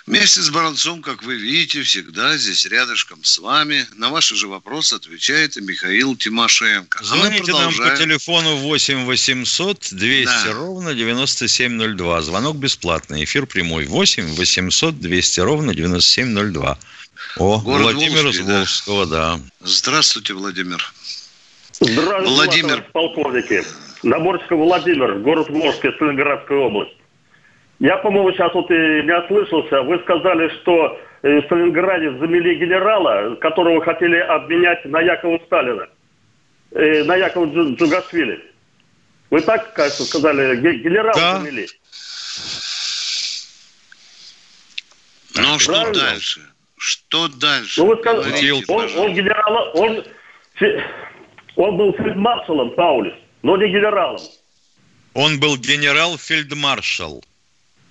[0.10, 3.86] Вместе с Баранцом, как вы видите, всегда здесь рядышком с вами.
[3.96, 7.04] На ваши же вопросы отвечает Михаил Тимошенко.
[7.04, 10.52] Звоните а нам по телефону 8 800 200 да.
[10.52, 12.24] ровно 9702.
[12.24, 13.24] Звонок бесплатный.
[13.24, 13.86] Эфир прямой.
[13.86, 16.80] 8 800 200 ровно 9702.
[17.38, 19.36] О, Город Владимир Волжский, из Волжского, да.
[19.36, 19.42] да.
[19.60, 20.92] Здравствуйте, Владимир.
[21.80, 22.82] Здравствуйте, Владимир.
[22.94, 23.64] полковники.
[24.02, 26.99] Наборчиков Владимир, город Волжский, Сталинградская область.
[27.80, 29.82] Я, по-моему, сейчас вот и не ослышался.
[29.84, 35.88] Вы сказали, что в Сталинграде замели генерала, которого хотели обменять на Якова Сталина,
[36.72, 38.44] э, на Якова Джугашвили.
[39.30, 41.40] Вы так, кажется, сказали, генерала да.
[41.40, 41.68] замели.
[45.36, 45.94] Ну, что Правильно?
[45.94, 46.42] дальше?
[46.78, 47.82] Что дальше?
[47.82, 50.04] Ну, вы сказали, он, он генерал, он,
[51.56, 54.20] он был фельдмаршалом, Паулис, но не генералом.
[55.14, 57.24] Он был генерал-фельдмаршал.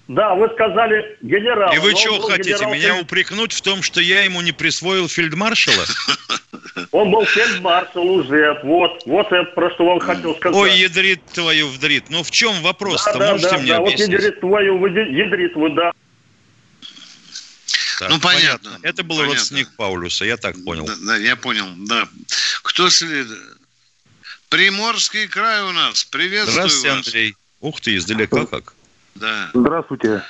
[0.08, 1.70] Да, вы сказали генерал.
[1.74, 2.74] И вы что хотите, генерал...
[2.74, 5.84] меня упрекнуть в том, что я ему не присвоил фельдмаршала?
[6.92, 10.56] Он был фельдмаршал уже, вот, вот я про что вам хотел сказать.
[10.56, 12.04] Ой, ядрит твою вдрит.
[12.08, 14.08] Ну в чем вопрос-то, да, можете да, мне да, объяснить?
[14.08, 15.92] вот ядрит твою, ядрит вы, да.
[17.98, 18.70] Так, ну, понятно.
[18.70, 18.88] понятно.
[18.88, 19.34] Это был понятно.
[19.34, 20.86] родственник Паулюса, я так понял.
[20.86, 22.08] Да, да, я понял, да.
[22.62, 23.38] Кто следует?
[24.48, 26.04] Приморский край у нас.
[26.04, 27.06] Приветствую Здравствуйте, вас.
[27.06, 27.34] Андрей.
[27.60, 28.72] Ух ты, издалека как.
[29.14, 29.48] Да.
[29.54, 30.22] Здравствуйте.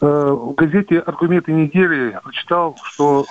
[0.00, 3.26] Э, в газете «Аргументы недели» прочитал, что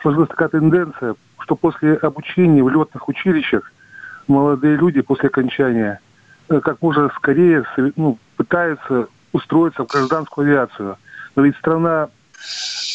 [0.00, 3.72] сложилась такая тенденция, что после обучения в летных училищах
[4.26, 6.00] молодые люди после окончания
[6.48, 7.64] э, как можно скорее
[7.96, 10.96] ну, пытаются устроиться в гражданскую авиацию.
[11.34, 12.08] Но ведь страна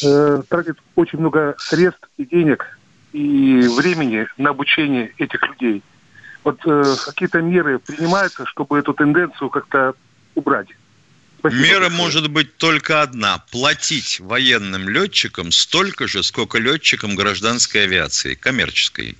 [0.04, 2.78] э, тратит очень много средств и денег
[3.12, 5.82] и времени на обучение этих людей.
[6.44, 9.94] Вот э, какие-то меры принимаются, чтобы эту тенденцию как-то
[10.34, 10.68] убрать.
[11.42, 11.96] Спасибо Мера большое.
[11.96, 13.38] может быть только одна.
[13.50, 19.18] Платить военным летчикам столько же, сколько летчикам гражданской авиации, коммерческой.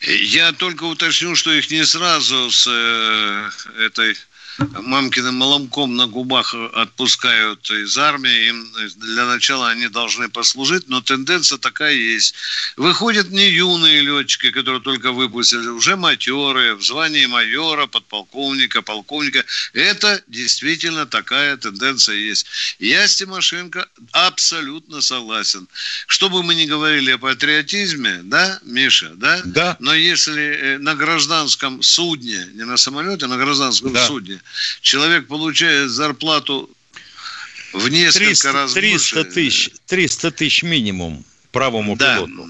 [0.00, 4.16] Я только уточню, что их не сразу с э, этой
[4.58, 8.48] мамкиным моломком на губах отпускают из армии.
[8.48, 8.66] Им
[8.96, 12.34] для начала они должны послужить, но тенденция такая есть.
[12.76, 19.44] Выходят не юные летчики, которые только выпустили, уже матерые, в звании майора, подполковника, полковника.
[19.72, 22.46] Это действительно такая тенденция есть.
[22.78, 25.68] Я с Тимошенко абсолютно согласен.
[26.06, 29.40] Что бы мы ни говорили о патриотизме, да, Миша, да?
[29.44, 29.76] Да.
[29.80, 34.06] Но если э, на гражданском судне, не на самолете, а на гражданском да.
[34.06, 34.40] судне
[34.80, 36.70] человек получает зарплату
[37.72, 39.32] в несколько 300, раз 300 больше.
[39.32, 42.16] Тысяч, 300 тысяч минимум правому да.
[42.16, 42.48] пилоту.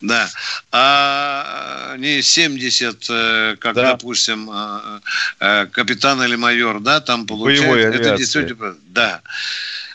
[0.00, 0.28] Да,
[0.72, 3.92] а не 70, э, как, да.
[3.92, 5.00] допустим, э,
[5.38, 7.94] э, капитан или майор, да, там получает.
[7.94, 9.22] Это действительно, да.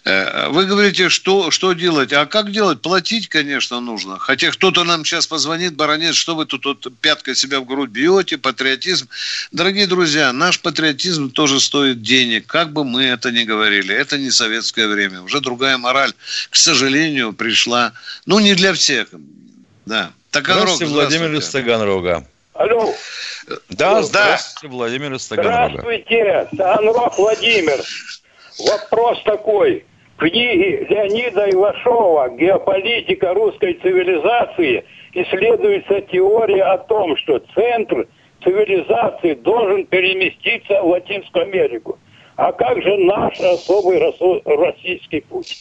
[0.08, 2.14] Э, вы говорите, что, что делать?
[2.14, 2.82] А как делать?
[2.82, 4.18] Платить, конечно, нужно.
[4.18, 8.38] Хотя кто-то нам сейчас позвонит, баронет, что вы тут вот, пяткой себя в грудь бьете,
[8.38, 9.10] патриотизм.
[9.52, 13.94] Дорогие друзья, наш патриотизм тоже стоит денег, как бы мы это ни говорили.
[13.94, 15.24] Это не советское время.
[15.24, 16.14] Уже другая мораль,
[16.50, 17.92] к сожалению, пришла.
[18.26, 19.10] Ну, не для всех.
[19.86, 20.12] Да.
[20.32, 22.26] Таганрог, здравствуйте, Владимир из Таганрога.
[22.54, 22.96] Алло.
[23.70, 25.82] Да, здравствуйте, Владимир из Таганрога.
[25.82, 27.84] Здравствуйте, Таганрог Владимир.
[28.58, 29.86] Вопрос такой
[30.18, 38.08] книге Леонида Ивашова «Геополитика русской цивилизации» исследуется теория о том, что центр
[38.44, 41.98] цивилизации должен переместиться в Латинскую Америку.
[42.36, 45.58] А как же наш особый российский путь?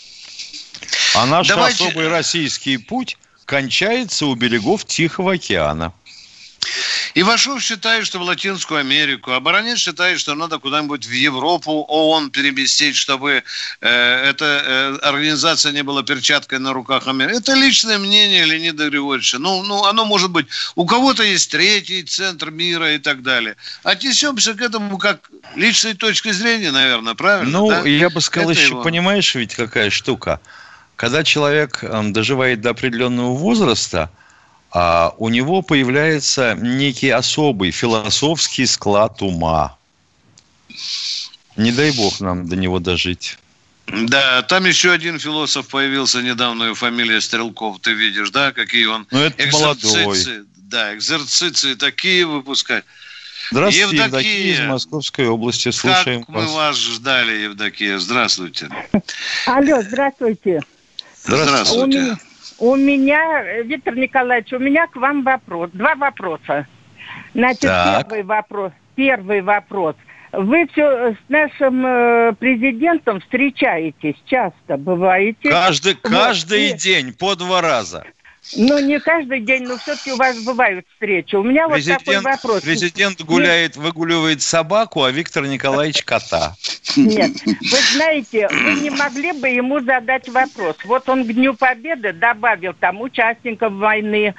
[1.15, 1.85] А наш Давайте...
[1.85, 3.17] особый российский путь
[3.47, 5.95] кончается у берегов Тихого океана.
[7.19, 12.31] Ивашов считает, что в Латинскую Америку, а Баранец считает, что надо куда-нибудь в Европу ООН
[12.31, 13.43] переместить, чтобы
[13.81, 17.39] э, эта э, организация не была перчаткой на руках Америки.
[17.39, 19.39] Это личное мнение Леонида Григорьевича.
[19.39, 20.47] Ну, ну, оно может быть...
[20.75, 23.57] У кого-то есть третий центр мира и так далее.
[23.83, 27.51] Отнесемся к этому как личной точки зрения, наверное, правильно?
[27.51, 27.89] Ну, да?
[27.89, 28.83] я бы сказал, Это еще, его...
[28.83, 30.39] понимаешь, ведь какая штука.
[30.97, 34.11] Когда человек э, доживает до определенного возраста,
[34.73, 39.77] у него появляется некий особый философский склад ума.
[41.57, 43.39] Не дай бог нам до него дожить.
[43.87, 49.07] Да, там еще один философ появился недавно, его фамилия Стрелков, ты видишь, да, какие он...
[49.11, 50.19] Ну, это молодой.
[50.57, 52.85] Да, экзерциции такие выпускать.
[53.53, 54.05] Здравствуйте, Евдокия.
[54.05, 55.71] Евдокия из Московской области.
[55.71, 56.45] Слушаем как вас.
[56.49, 57.99] мы вас ждали, Евдокия.
[58.01, 58.69] Здравствуйте.
[59.47, 60.61] Алло, здравствуйте.
[61.23, 62.17] Здравствуйте.
[62.59, 65.71] У меня, Виктор Николаевич, у меня к вам вопрос.
[65.73, 66.67] Два вопроса.
[67.35, 68.09] Значит, так.
[68.09, 68.73] первый вопрос.
[68.95, 69.95] Первый вопрос.
[70.33, 75.51] Вы все с нашим э, президентом встречаетесь часто, бываете?
[75.51, 76.79] Каждый, каждый вот.
[76.79, 78.05] день, по два раза.
[78.55, 81.35] Ну, не каждый день, но все-таки у вас бывают встречи.
[81.35, 82.63] У меня президент, вот такой вопрос.
[82.63, 86.55] Президент гуляет, выгуливает собаку, а Виктор Николаевич кота.
[86.97, 87.33] Нет.
[87.45, 90.77] Вы знаете, вы не могли бы ему задать вопрос.
[90.85, 94.35] Вот он к Дню Победы добавил там участников войны,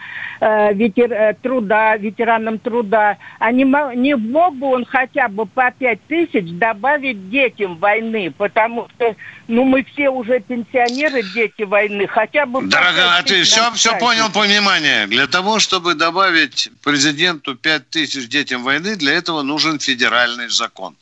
[0.74, 3.18] ветер, э, труда, ветеранам труда.
[3.40, 3.64] А не,
[3.96, 8.32] не мог бы он хотя бы по пять тысяч добавить детям войны?
[8.32, 9.16] Потому что,
[9.48, 12.08] ну, мы все уже пенсионеры, дети войны.
[12.08, 12.62] Хотя бы...
[12.68, 15.08] Дорогая, а ты все, все понял, понимание.
[15.08, 20.96] Для того, чтобы добавить президенту пять тысяч детям войны, для этого нужен федеральный закон.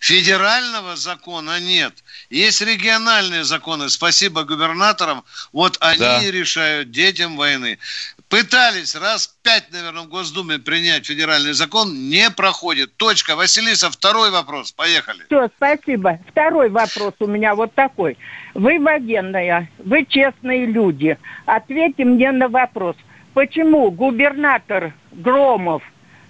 [0.00, 1.94] Федерального закона нет.
[2.30, 3.88] Есть региональные законы.
[3.88, 5.24] Спасибо губернаторам.
[5.52, 6.30] Вот они да.
[6.30, 7.78] решают детям войны.
[8.32, 12.96] Пытались раз пять, наверное, в Госдуме принять федеральный закон, не проходит.
[12.96, 13.36] Точка.
[13.36, 14.72] Василиса, второй вопрос.
[14.72, 15.24] Поехали.
[15.26, 16.18] Все, спасибо.
[16.30, 18.16] Второй вопрос у меня вот такой.
[18.54, 21.18] Вы военная, вы честные люди.
[21.44, 22.96] Ответьте мне на вопрос.
[23.34, 25.82] Почему губернатор Громов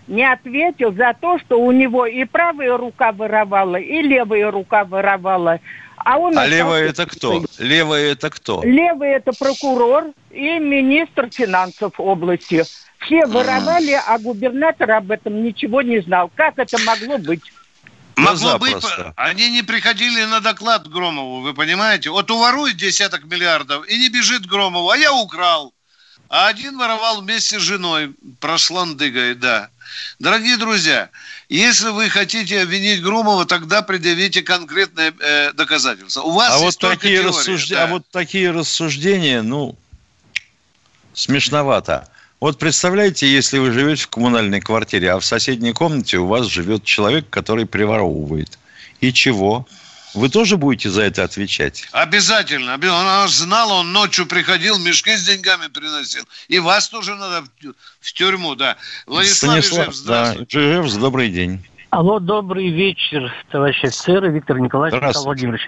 [0.08, 5.60] не ответил за то, что у него и правая рука воровала, и левая рука воровала.
[6.04, 7.44] А, он а левая это кто?
[7.58, 8.62] Левая это кто?
[8.64, 12.64] Левая это прокурор и министр финансов области.
[12.98, 16.30] Все воровали, а губернатор об этом ничего не знал.
[16.34, 17.42] Как это могло быть?
[18.16, 18.84] Могло быть,
[19.16, 22.10] они не приходили на доклад Громову, вы понимаете?
[22.10, 25.72] Вот уворует десяток миллиардов и не бежит Громову, а я украл.
[26.32, 29.68] А один воровал вместе с женой, прошландыгой, да.
[30.18, 31.10] Дорогие друзья,
[31.50, 36.22] если вы хотите обвинить Громова, тогда предъявите конкретные э, доказательства.
[36.22, 37.84] У вас а вот такие теория, рассуждения, да.
[37.84, 39.76] А вот такие рассуждения, ну,
[41.12, 42.08] смешновато.
[42.40, 46.82] Вот представляете, если вы живете в коммунальной квартире, а в соседней комнате у вас живет
[46.82, 48.58] человек, который приворовывает.
[49.02, 49.66] И чего?
[50.14, 51.88] Вы тоже будете за это отвечать?
[51.92, 52.74] Обязательно.
[52.74, 56.24] Он знал, он ночью приходил, мешки с деньгами приносил.
[56.48, 57.44] И вас тоже надо
[58.00, 58.76] в тюрьму, да.
[59.06, 60.58] Владислав Станислав, Ижев, здравствуйте.
[60.58, 61.64] Да, Ижев, добрый день.
[61.90, 65.62] Алло, добрый вечер, товарищи офицеры, Виктор Николаевич, Михаил Владимирович.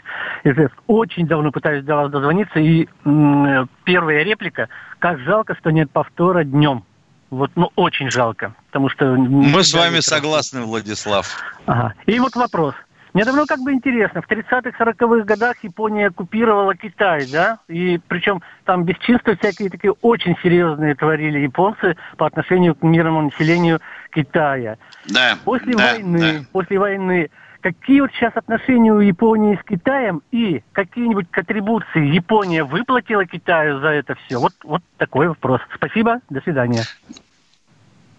[0.44, 4.68] Ижев, очень давно пытаюсь до вас дозвониться, и м- первая реплика,
[5.00, 6.85] как жалко, что нет повтора днем.
[7.28, 9.04] Вот, ну, очень жалко, потому что...
[9.16, 11.37] Мы с вами согласны, Владислав.
[11.66, 11.92] Ага.
[12.07, 12.74] И вот вопрос.
[13.14, 18.42] Мне давно как бы интересно, в 30-х, 40-х годах Япония оккупировала Китай, да, и причем
[18.64, 24.79] там бесчинства всякие такие очень серьезные творили японцы по отношению к мирному населению Китая.
[25.07, 26.44] Да, после да, войны, да.
[26.50, 33.24] после войны, какие вот сейчас отношения у Японии с Китаем и какие-нибудь контрибуции Япония выплатила
[33.27, 34.40] Китаю за это все?
[34.40, 35.61] Вот, вот такой вопрос.
[35.72, 36.83] Спасибо, до свидания.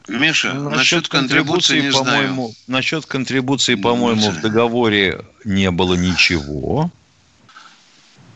[0.07, 6.91] Миша, насчет, насчет контрибуции, контрибуции по-моему, насчет контрибуции, по-моему, в договоре не было ничего.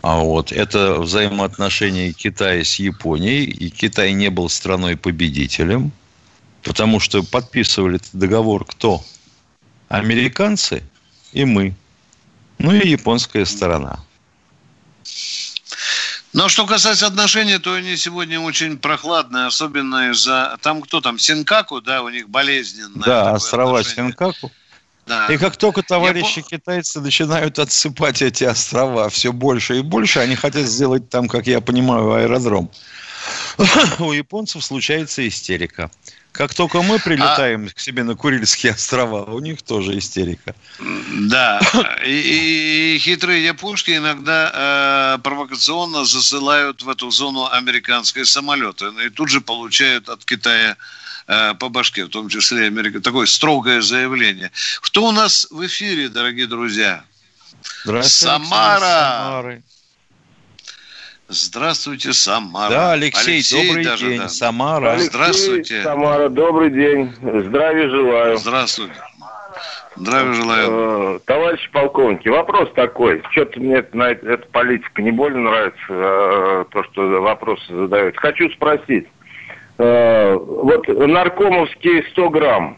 [0.02, 5.92] А вот это взаимоотношения Китая с Японией, и Китай не был страной-победителем,
[6.64, 9.04] потому что подписывали этот договор кто?
[9.90, 10.84] Американцы
[11.34, 11.76] и мы.
[12.60, 14.00] Ну и японская сторона.
[16.32, 20.58] Но что касается отношений, то они сегодня очень прохладные, особенно из-за...
[20.62, 23.04] Там кто там, Синкаку, да, у них болезненное.
[23.04, 24.12] Да, острова отношение.
[24.12, 24.52] Синкаку.
[25.08, 25.26] Да.
[25.28, 26.58] И как только товарищи я...
[26.58, 31.62] китайцы начинают отсыпать эти острова все больше и больше, они хотят сделать там, как я
[31.62, 32.70] понимаю, аэродром.
[34.00, 35.90] У японцев случается истерика.
[36.32, 37.74] Как только мы прилетаем а...
[37.74, 40.56] к себе на Курильские острова, у них тоже истерика.
[41.30, 41.60] Да.
[42.06, 48.86] И, и хитрые япошки иногда э, провокационно засылают в эту зону американские самолеты.
[49.06, 50.78] И тут же получают от Китая
[51.28, 53.02] э, по башке, в том числе Америка.
[53.02, 54.52] Такое строгое заявление.
[54.82, 57.04] Кто у нас в эфире, дорогие друзья?
[57.84, 58.26] Здравствуйте.
[58.26, 58.80] Самара.
[58.80, 59.64] Самары.
[61.32, 62.70] Здравствуйте, Самара.
[62.72, 64.30] Да, Алексей, Алексей добрый даже, день, да.
[64.30, 64.94] Самара.
[64.94, 65.84] Алексей, Здравствуйте.
[65.84, 67.14] Самара, добрый день.
[67.22, 68.38] Здравия желаю.
[68.38, 68.96] Здравствуйте.
[69.96, 70.70] Здравия желаю.
[70.72, 73.22] Э, товарищ полковник, вопрос такой.
[73.30, 78.18] Что-то мне на эта политика не больно нравится, э, то, что вопросы задают.
[78.18, 79.08] Хочу спросить.
[79.78, 82.78] Э, вот наркомовские 100 грамм.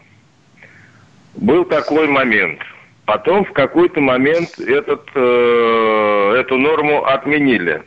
[1.36, 2.60] Был такой момент.
[3.06, 7.82] Потом в какой-то момент этот, эту норму отменили.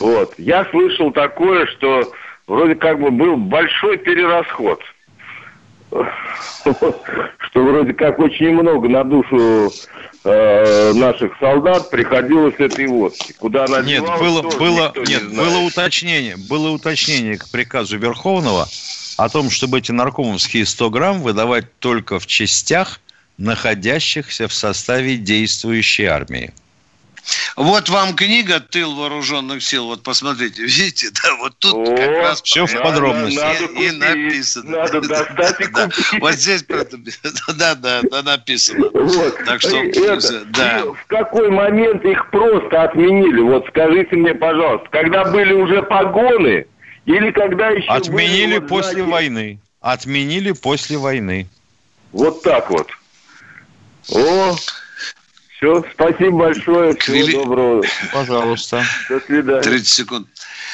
[0.00, 0.34] Вот.
[0.38, 2.12] Я слышал такое, что
[2.46, 4.80] вроде как бы был большой перерасход.
[5.90, 9.72] Что вроде как очень много на душу
[10.24, 13.32] э, наших солдат приходилось этой водки.
[13.38, 18.66] Куда она Нет, было, было, нет, не было уточнение, было уточнение к приказу Верховного
[19.16, 23.00] о том, чтобы эти наркомовские 100 грамм выдавать только в частях,
[23.38, 26.52] находящихся в составе действующей армии.
[27.56, 29.86] Вот вам книга «Тыл вооруженных сил».
[29.86, 33.38] Вот посмотрите, видите, да, вот тут О, как раз все в подробности.
[33.38, 34.70] Надо, и, и написано.
[34.78, 35.88] Надо достать и да,
[36.20, 36.64] Вот здесь,
[37.56, 38.88] да, да, да, написано.
[38.92, 39.44] Вот.
[39.44, 40.82] Так что, это, да.
[40.84, 43.40] В какой момент их просто отменили?
[43.40, 46.66] Вот скажите мне, пожалуйста, когда были уже погоны
[47.06, 47.88] или когда еще...
[47.88, 49.58] Отменили были, после войны.
[49.80, 51.48] Отменили после войны.
[52.12, 52.88] Вот так вот.
[54.12, 54.56] О,
[55.56, 56.96] все, спасибо большое.
[56.96, 57.32] Всего Квили...
[57.32, 57.82] доброго.
[58.12, 58.84] Пожалуйста.
[59.08, 59.62] До свидания.
[59.62, 60.28] 30 секунд.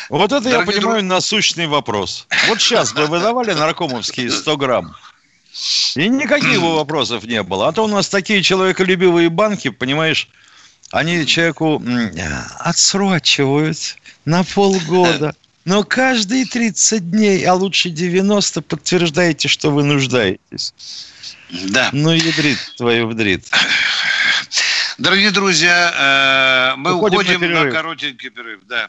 [0.09, 1.11] Вот это, Дорогие я понимаю, друг...
[1.11, 2.27] насущный вопрос.
[2.49, 4.97] Вот сейчас бы выдавали наркомовские 100 грамм.
[5.95, 7.69] И никаких бы вопросов не было.
[7.69, 10.29] А то у нас такие человеколюбивые банки, понимаешь,
[10.91, 11.83] они человеку
[12.59, 15.35] отсрочивают на полгода.
[15.65, 20.75] Но каждые 30 дней, а лучше 90, подтверждаете, что вы нуждаетесь.
[21.51, 21.91] Да.
[21.93, 23.45] Ну, ядрит твою вдрит.
[24.99, 28.61] Дорогие друзья, э, мы уходим, уходим на, на коротенький перерыв.
[28.67, 28.89] Да.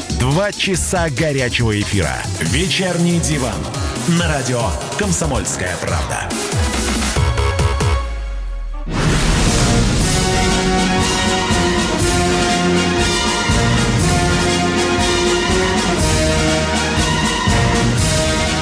[0.21, 2.15] Два часа горячего эфира.
[2.41, 3.55] Вечерний диван
[4.07, 4.61] на радио
[4.99, 6.29] «Комсомольская правда».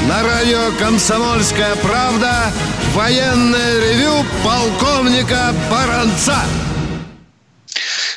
[0.08, 2.54] На радио «Комсомольская правда»
[2.96, 6.38] военное ревю полковника Баранца.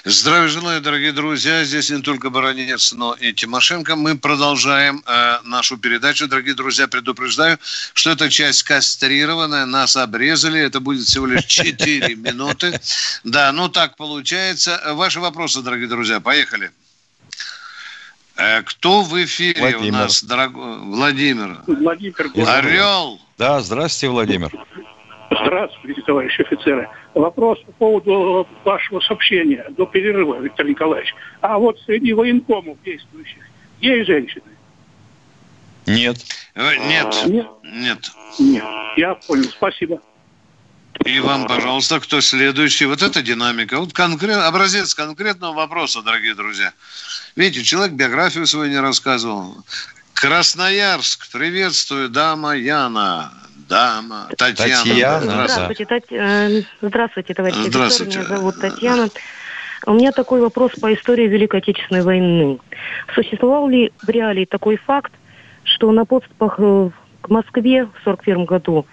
[0.04, 1.62] Здравия желаю, дорогие друзья.
[1.62, 3.94] Здесь не только Баранец, но и Тимошенко.
[3.94, 6.26] Мы продолжаем э, нашу передачу.
[6.26, 7.56] Дорогие друзья, предупреждаю,
[7.94, 9.64] что эта часть кастрированная.
[9.64, 10.60] Нас обрезали.
[10.60, 12.80] Это будет всего лишь 4 минуты.
[13.22, 14.82] Да, ну так получается.
[14.94, 16.18] Ваши вопросы, дорогие друзья.
[16.18, 16.72] Поехали.
[18.34, 19.88] Э, кто в эфире Владимир.
[19.88, 20.78] у нас, дорогой?
[20.78, 21.60] Владимир.
[21.68, 22.48] Владимир.
[22.48, 23.20] Орел.
[23.38, 24.50] Да, здравствуйте, Владимир.
[25.40, 26.88] Здравствуйте, товарищи офицеры.
[27.14, 31.14] Вопрос по поводу вашего сообщения до перерыва, Виктор Николаевич.
[31.40, 33.42] А вот среди военкомов действующих
[33.80, 34.44] есть женщины?
[35.86, 36.18] Нет.
[36.54, 37.14] Э, нет.
[37.26, 37.46] Нет?
[37.64, 38.10] Нет.
[38.38, 38.64] Нет.
[38.96, 39.44] Я понял.
[39.44, 40.00] Спасибо.
[41.04, 42.84] И вам, пожалуйста, кто следующий?
[42.86, 43.80] Вот эта динамика.
[43.80, 46.72] Вот конкрет, образец конкретного вопроса, дорогие друзья.
[47.34, 49.56] Видите, человек биографию свою не рассказывал.
[50.14, 53.32] Красноярск, приветствую, дама Яна
[53.72, 54.28] дама.
[54.36, 54.84] Татьяна.
[54.84, 56.00] Татьяна здравствуйте, да.
[56.00, 56.12] Тать...
[56.12, 58.18] Э, здравствуйте, товарищ здравствуйте.
[58.18, 59.08] Меня зовут Татьяна.
[59.86, 62.58] У меня такой вопрос по истории Великой Отечественной войны.
[63.14, 65.12] Существовал ли в реалии такой факт,
[65.64, 68.86] что на подступах э, к Москве в 1941 году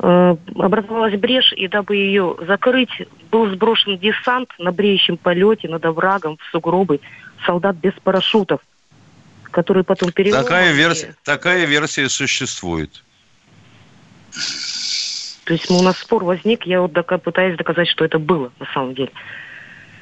[0.00, 2.90] э, образовалась брешь, и дабы ее закрыть,
[3.30, 7.00] был сброшен десант на бреющем полете над оврагом в сугробы
[7.46, 8.60] солдат без парашютов,
[9.50, 10.44] которые потом переломали.
[10.44, 13.03] Такая версия, такая версия существует.
[15.44, 18.66] То есть у нас спор возник, я вот дока- пытаюсь доказать, что это было на
[18.72, 19.12] самом деле.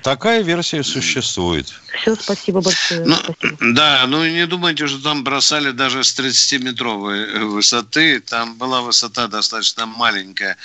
[0.02, 1.72] Такая версия существует.
[2.00, 3.04] Все, спасибо большое.
[3.04, 3.56] Ну, спасибо.
[3.60, 8.20] Да, ну не думайте, что там бросали даже с 30-метровой высоты.
[8.20, 10.56] Там была высота достаточно маленькая.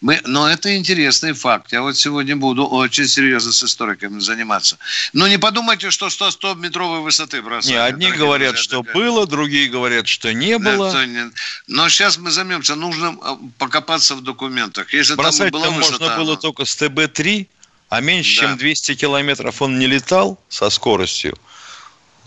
[0.00, 1.72] Мы, но это интересный факт.
[1.72, 4.78] Я вот сегодня буду очень серьезно с историками заниматься.
[5.12, 7.74] Но не подумайте, что 100-метровой высоты бросали.
[7.74, 8.94] Не, одни говорят, друзья, что такая.
[8.94, 10.92] было, другие говорят, что не было.
[10.92, 11.30] Да, не...
[11.66, 12.74] Но сейчас мы займемся.
[12.76, 14.94] Нужно а, покопаться в документах.
[14.94, 16.36] Если Бросать там была высота, можно было но...
[16.36, 17.46] только с ТБ-3,
[17.88, 18.48] а меньше, да.
[18.48, 21.36] чем 200 километров он не летал со скоростью,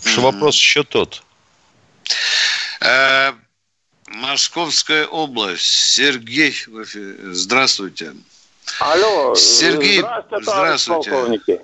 [0.03, 0.24] что mm-hmm.
[0.24, 1.24] вопрос еще тот.
[2.82, 3.32] Э,
[4.07, 5.93] Московская область.
[5.93, 6.53] Сергей,
[7.32, 8.14] здравствуйте.
[8.80, 10.43] Алло, Сергей, здравствуйте.
[10.43, 11.10] здравствуйте.
[11.10, 11.62] Полковники.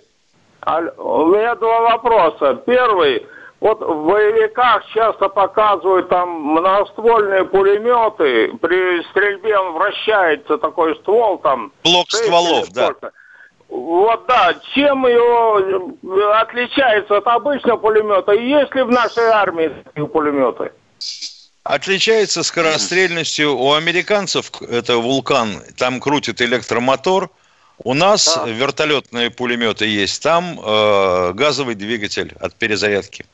[0.61, 2.55] Алло, у меня два вопроса.
[2.65, 3.25] Первый.
[3.61, 8.55] Вот в боевиках часто показывают там многоствольные пулеметы.
[8.61, 11.71] При стрельбе он вращается такой ствол там.
[11.83, 12.87] Блок стволов, да.
[12.87, 13.11] Сколько.
[13.69, 18.33] Вот да, чем его э, отличается от обычного пулемета?
[18.33, 20.71] И есть ли в нашей армии такие пулеметы?
[21.63, 23.57] Отличается скорострельностью.
[23.57, 27.29] У американцев это вулкан, там крутит электромотор.
[27.79, 28.45] У нас да.
[28.47, 33.25] вертолетные пулеметы есть, там э, газовый двигатель от перезарядки.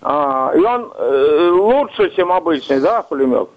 [0.00, 3.48] А, и он э, лучше, чем обычный, да, пулемет?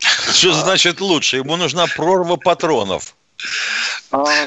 [0.00, 1.38] Что значит лучше?
[1.38, 3.14] Ему нужна прорва патронов.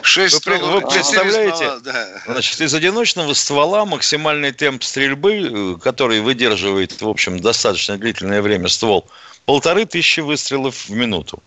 [0.02, 2.22] Шесть вы, вы представляете, ствола, да.
[2.26, 9.08] значит, из одиночного ствола максимальный темп стрельбы, который выдерживает, в общем, достаточно длительное время ствол,
[9.46, 11.42] полторы тысячи выстрелов в минуту.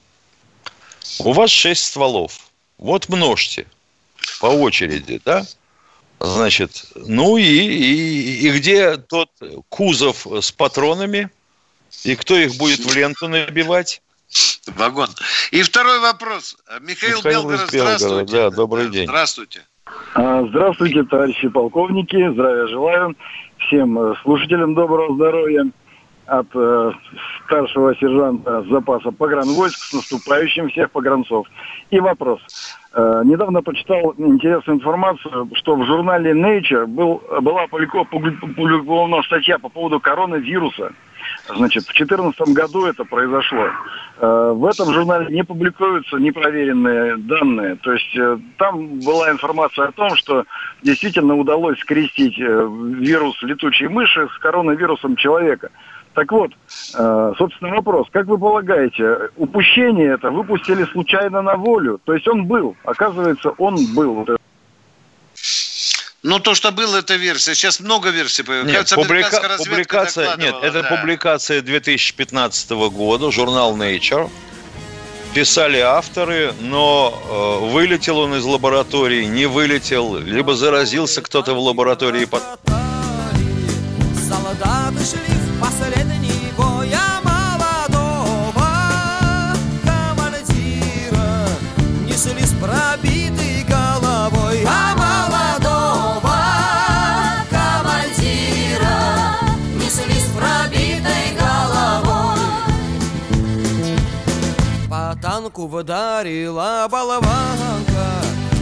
[1.19, 2.41] У вас шесть стволов.
[2.79, 3.67] Вот множьте
[4.41, 5.47] по очереди, да?
[6.19, 9.31] Значит, ну и, и, и где тот
[9.69, 11.29] кузов с патронами,
[12.05, 14.01] и кто их будет в ленту набивать?
[14.77, 15.09] Вагон.
[15.53, 16.57] И второй вопрос.
[16.81, 18.33] Михаил, Михаил Белгород, здравствуйте.
[18.33, 19.07] Да, добрый день.
[19.07, 19.63] Здравствуйте.
[20.15, 22.33] А, здравствуйте, товарищи полковники.
[22.33, 23.15] Здравия желаю.
[23.59, 25.71] Всем э, слушателям доброго здоровья.
[26.27, 26.93] От э,
[27.45, 31.47] старшего сержанта запаса погранвойск с наступающим всех погранцов.
[31.91, 32.41] И вопрос.
[32.93, 40.01] Э, недавно прочитал интересную информацию, что в журнале Nature был, была опубликована статья по поводу
[40.01, 40.93] коронавируса.
[41.49, 43.69] Значит, в 2014 году это произошло.
[44.19, 47.77] Э, в этом журнале не публикуются непроверенные данные.
[47.77, 50.45] То есть э, там была информация о том, что
[50.83, 52.69] действительно удалось скрестить э,
[52.99, 55.71] вирус летучей мыши с коронавирусом человека.
[56.15, 56.51] Так вот,
[57.37, 58.09] собственно, вопрос.
[58.11, 62.01] Как вы полагаете, упущение это выпустили случайно на волю?
[62.05, 64.27] То есть он был, оказывается, он был.
[66.27, 67.55] Ну, то, что было, это версия.
[67.55, 68.97] Сейчас много версий появляется.
[68.97, 69.57] Нет, публика...
[69.59, 70.89] публикация, нет это да.
[70.89, 74.29] публикация 2015 года, журнал Nature.
[75.35, 82.29] Писали авторы, но э, вылетел он из лаборатории, не вылетел, либо заразился кто-то в лаборатории.
[84.29, 85.46] Солдаты шли
[105.83, 108.09] вдарила болванка.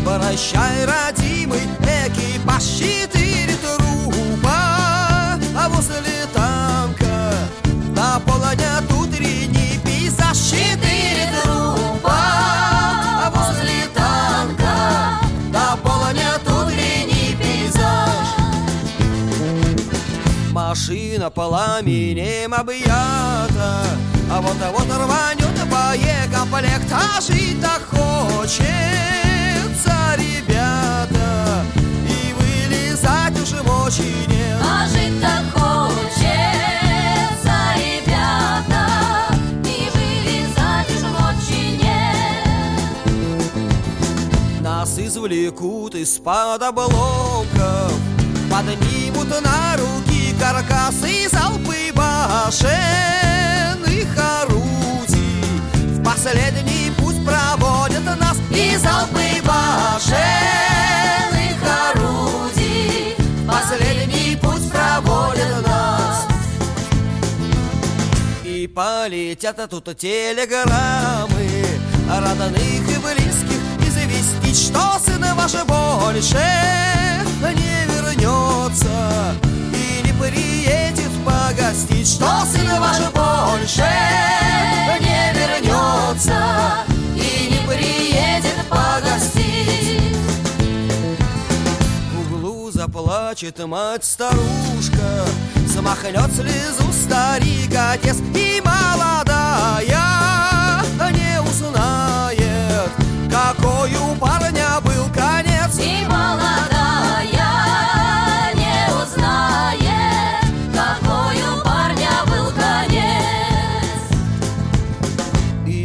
[0.05, 5.39] Прощай, родимый экипаж, четыре трупа.
[5.57, 7.33] А возле танка
[7.95, 12.11] наполнят утренний пейзаж Четыре трупа.
[12.11, 15.21] А возле танка
[15.53, 18.27] наполнят утренний пейзаж.
[20.51, 23.85] Машина пламенем объята.
[24.31, 25.44] А вот а вот рванет
[26.55, 28.57] боекомплект А жить-то хочется,
[30.17, 31.65] ребята
[32.09, 36.37] И вылезать уже очень нет А жить-то хочется,
[37.77, 38.83] ребята
[39.65, 42.47] И вылезать уже очень нет
[44.61, 47.93] Нас извлекут из-под обломков
[48.51, 52.74] Поднимут на руки каркасы залпы башен
[68.75, 71.65] полетят тут телеграммы
[72.09, 73.61] Родных и близких.
[73.81, 76.45] Известить, что сын ваш больше
[77.41, 79.35] не вернется.
[79.73, 83.89] И не приедет погостить, что сын ваш больше
[85.01, 86.85] не вернется.
[87.17, 90.19] И не приедет погостить.
[92.13, 95.25] В углу заплачет мать-старушка,
[95.75, 99.99] Замахнет слезу старик, отец и молодая
[101.11, 102.91] Не узнает,
[103.29, 105.77] какой у парня был конец.
[105.81, 106.55] И молодая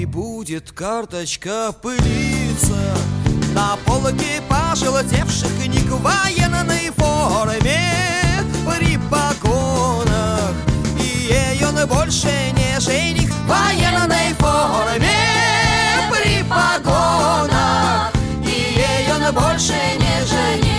[0.05, 2.77] будет карточка пылиться
[3.55, 8.38] На полке пожелтевших книг в военной форме
[8.69, 10.53] При погонах
[10.99, 13.29] И ее больше не жених.
[13.31, 15.09] В военной форме
[16.11, 18.11] При погонах
[18.43, 20.78] И ее больше не жених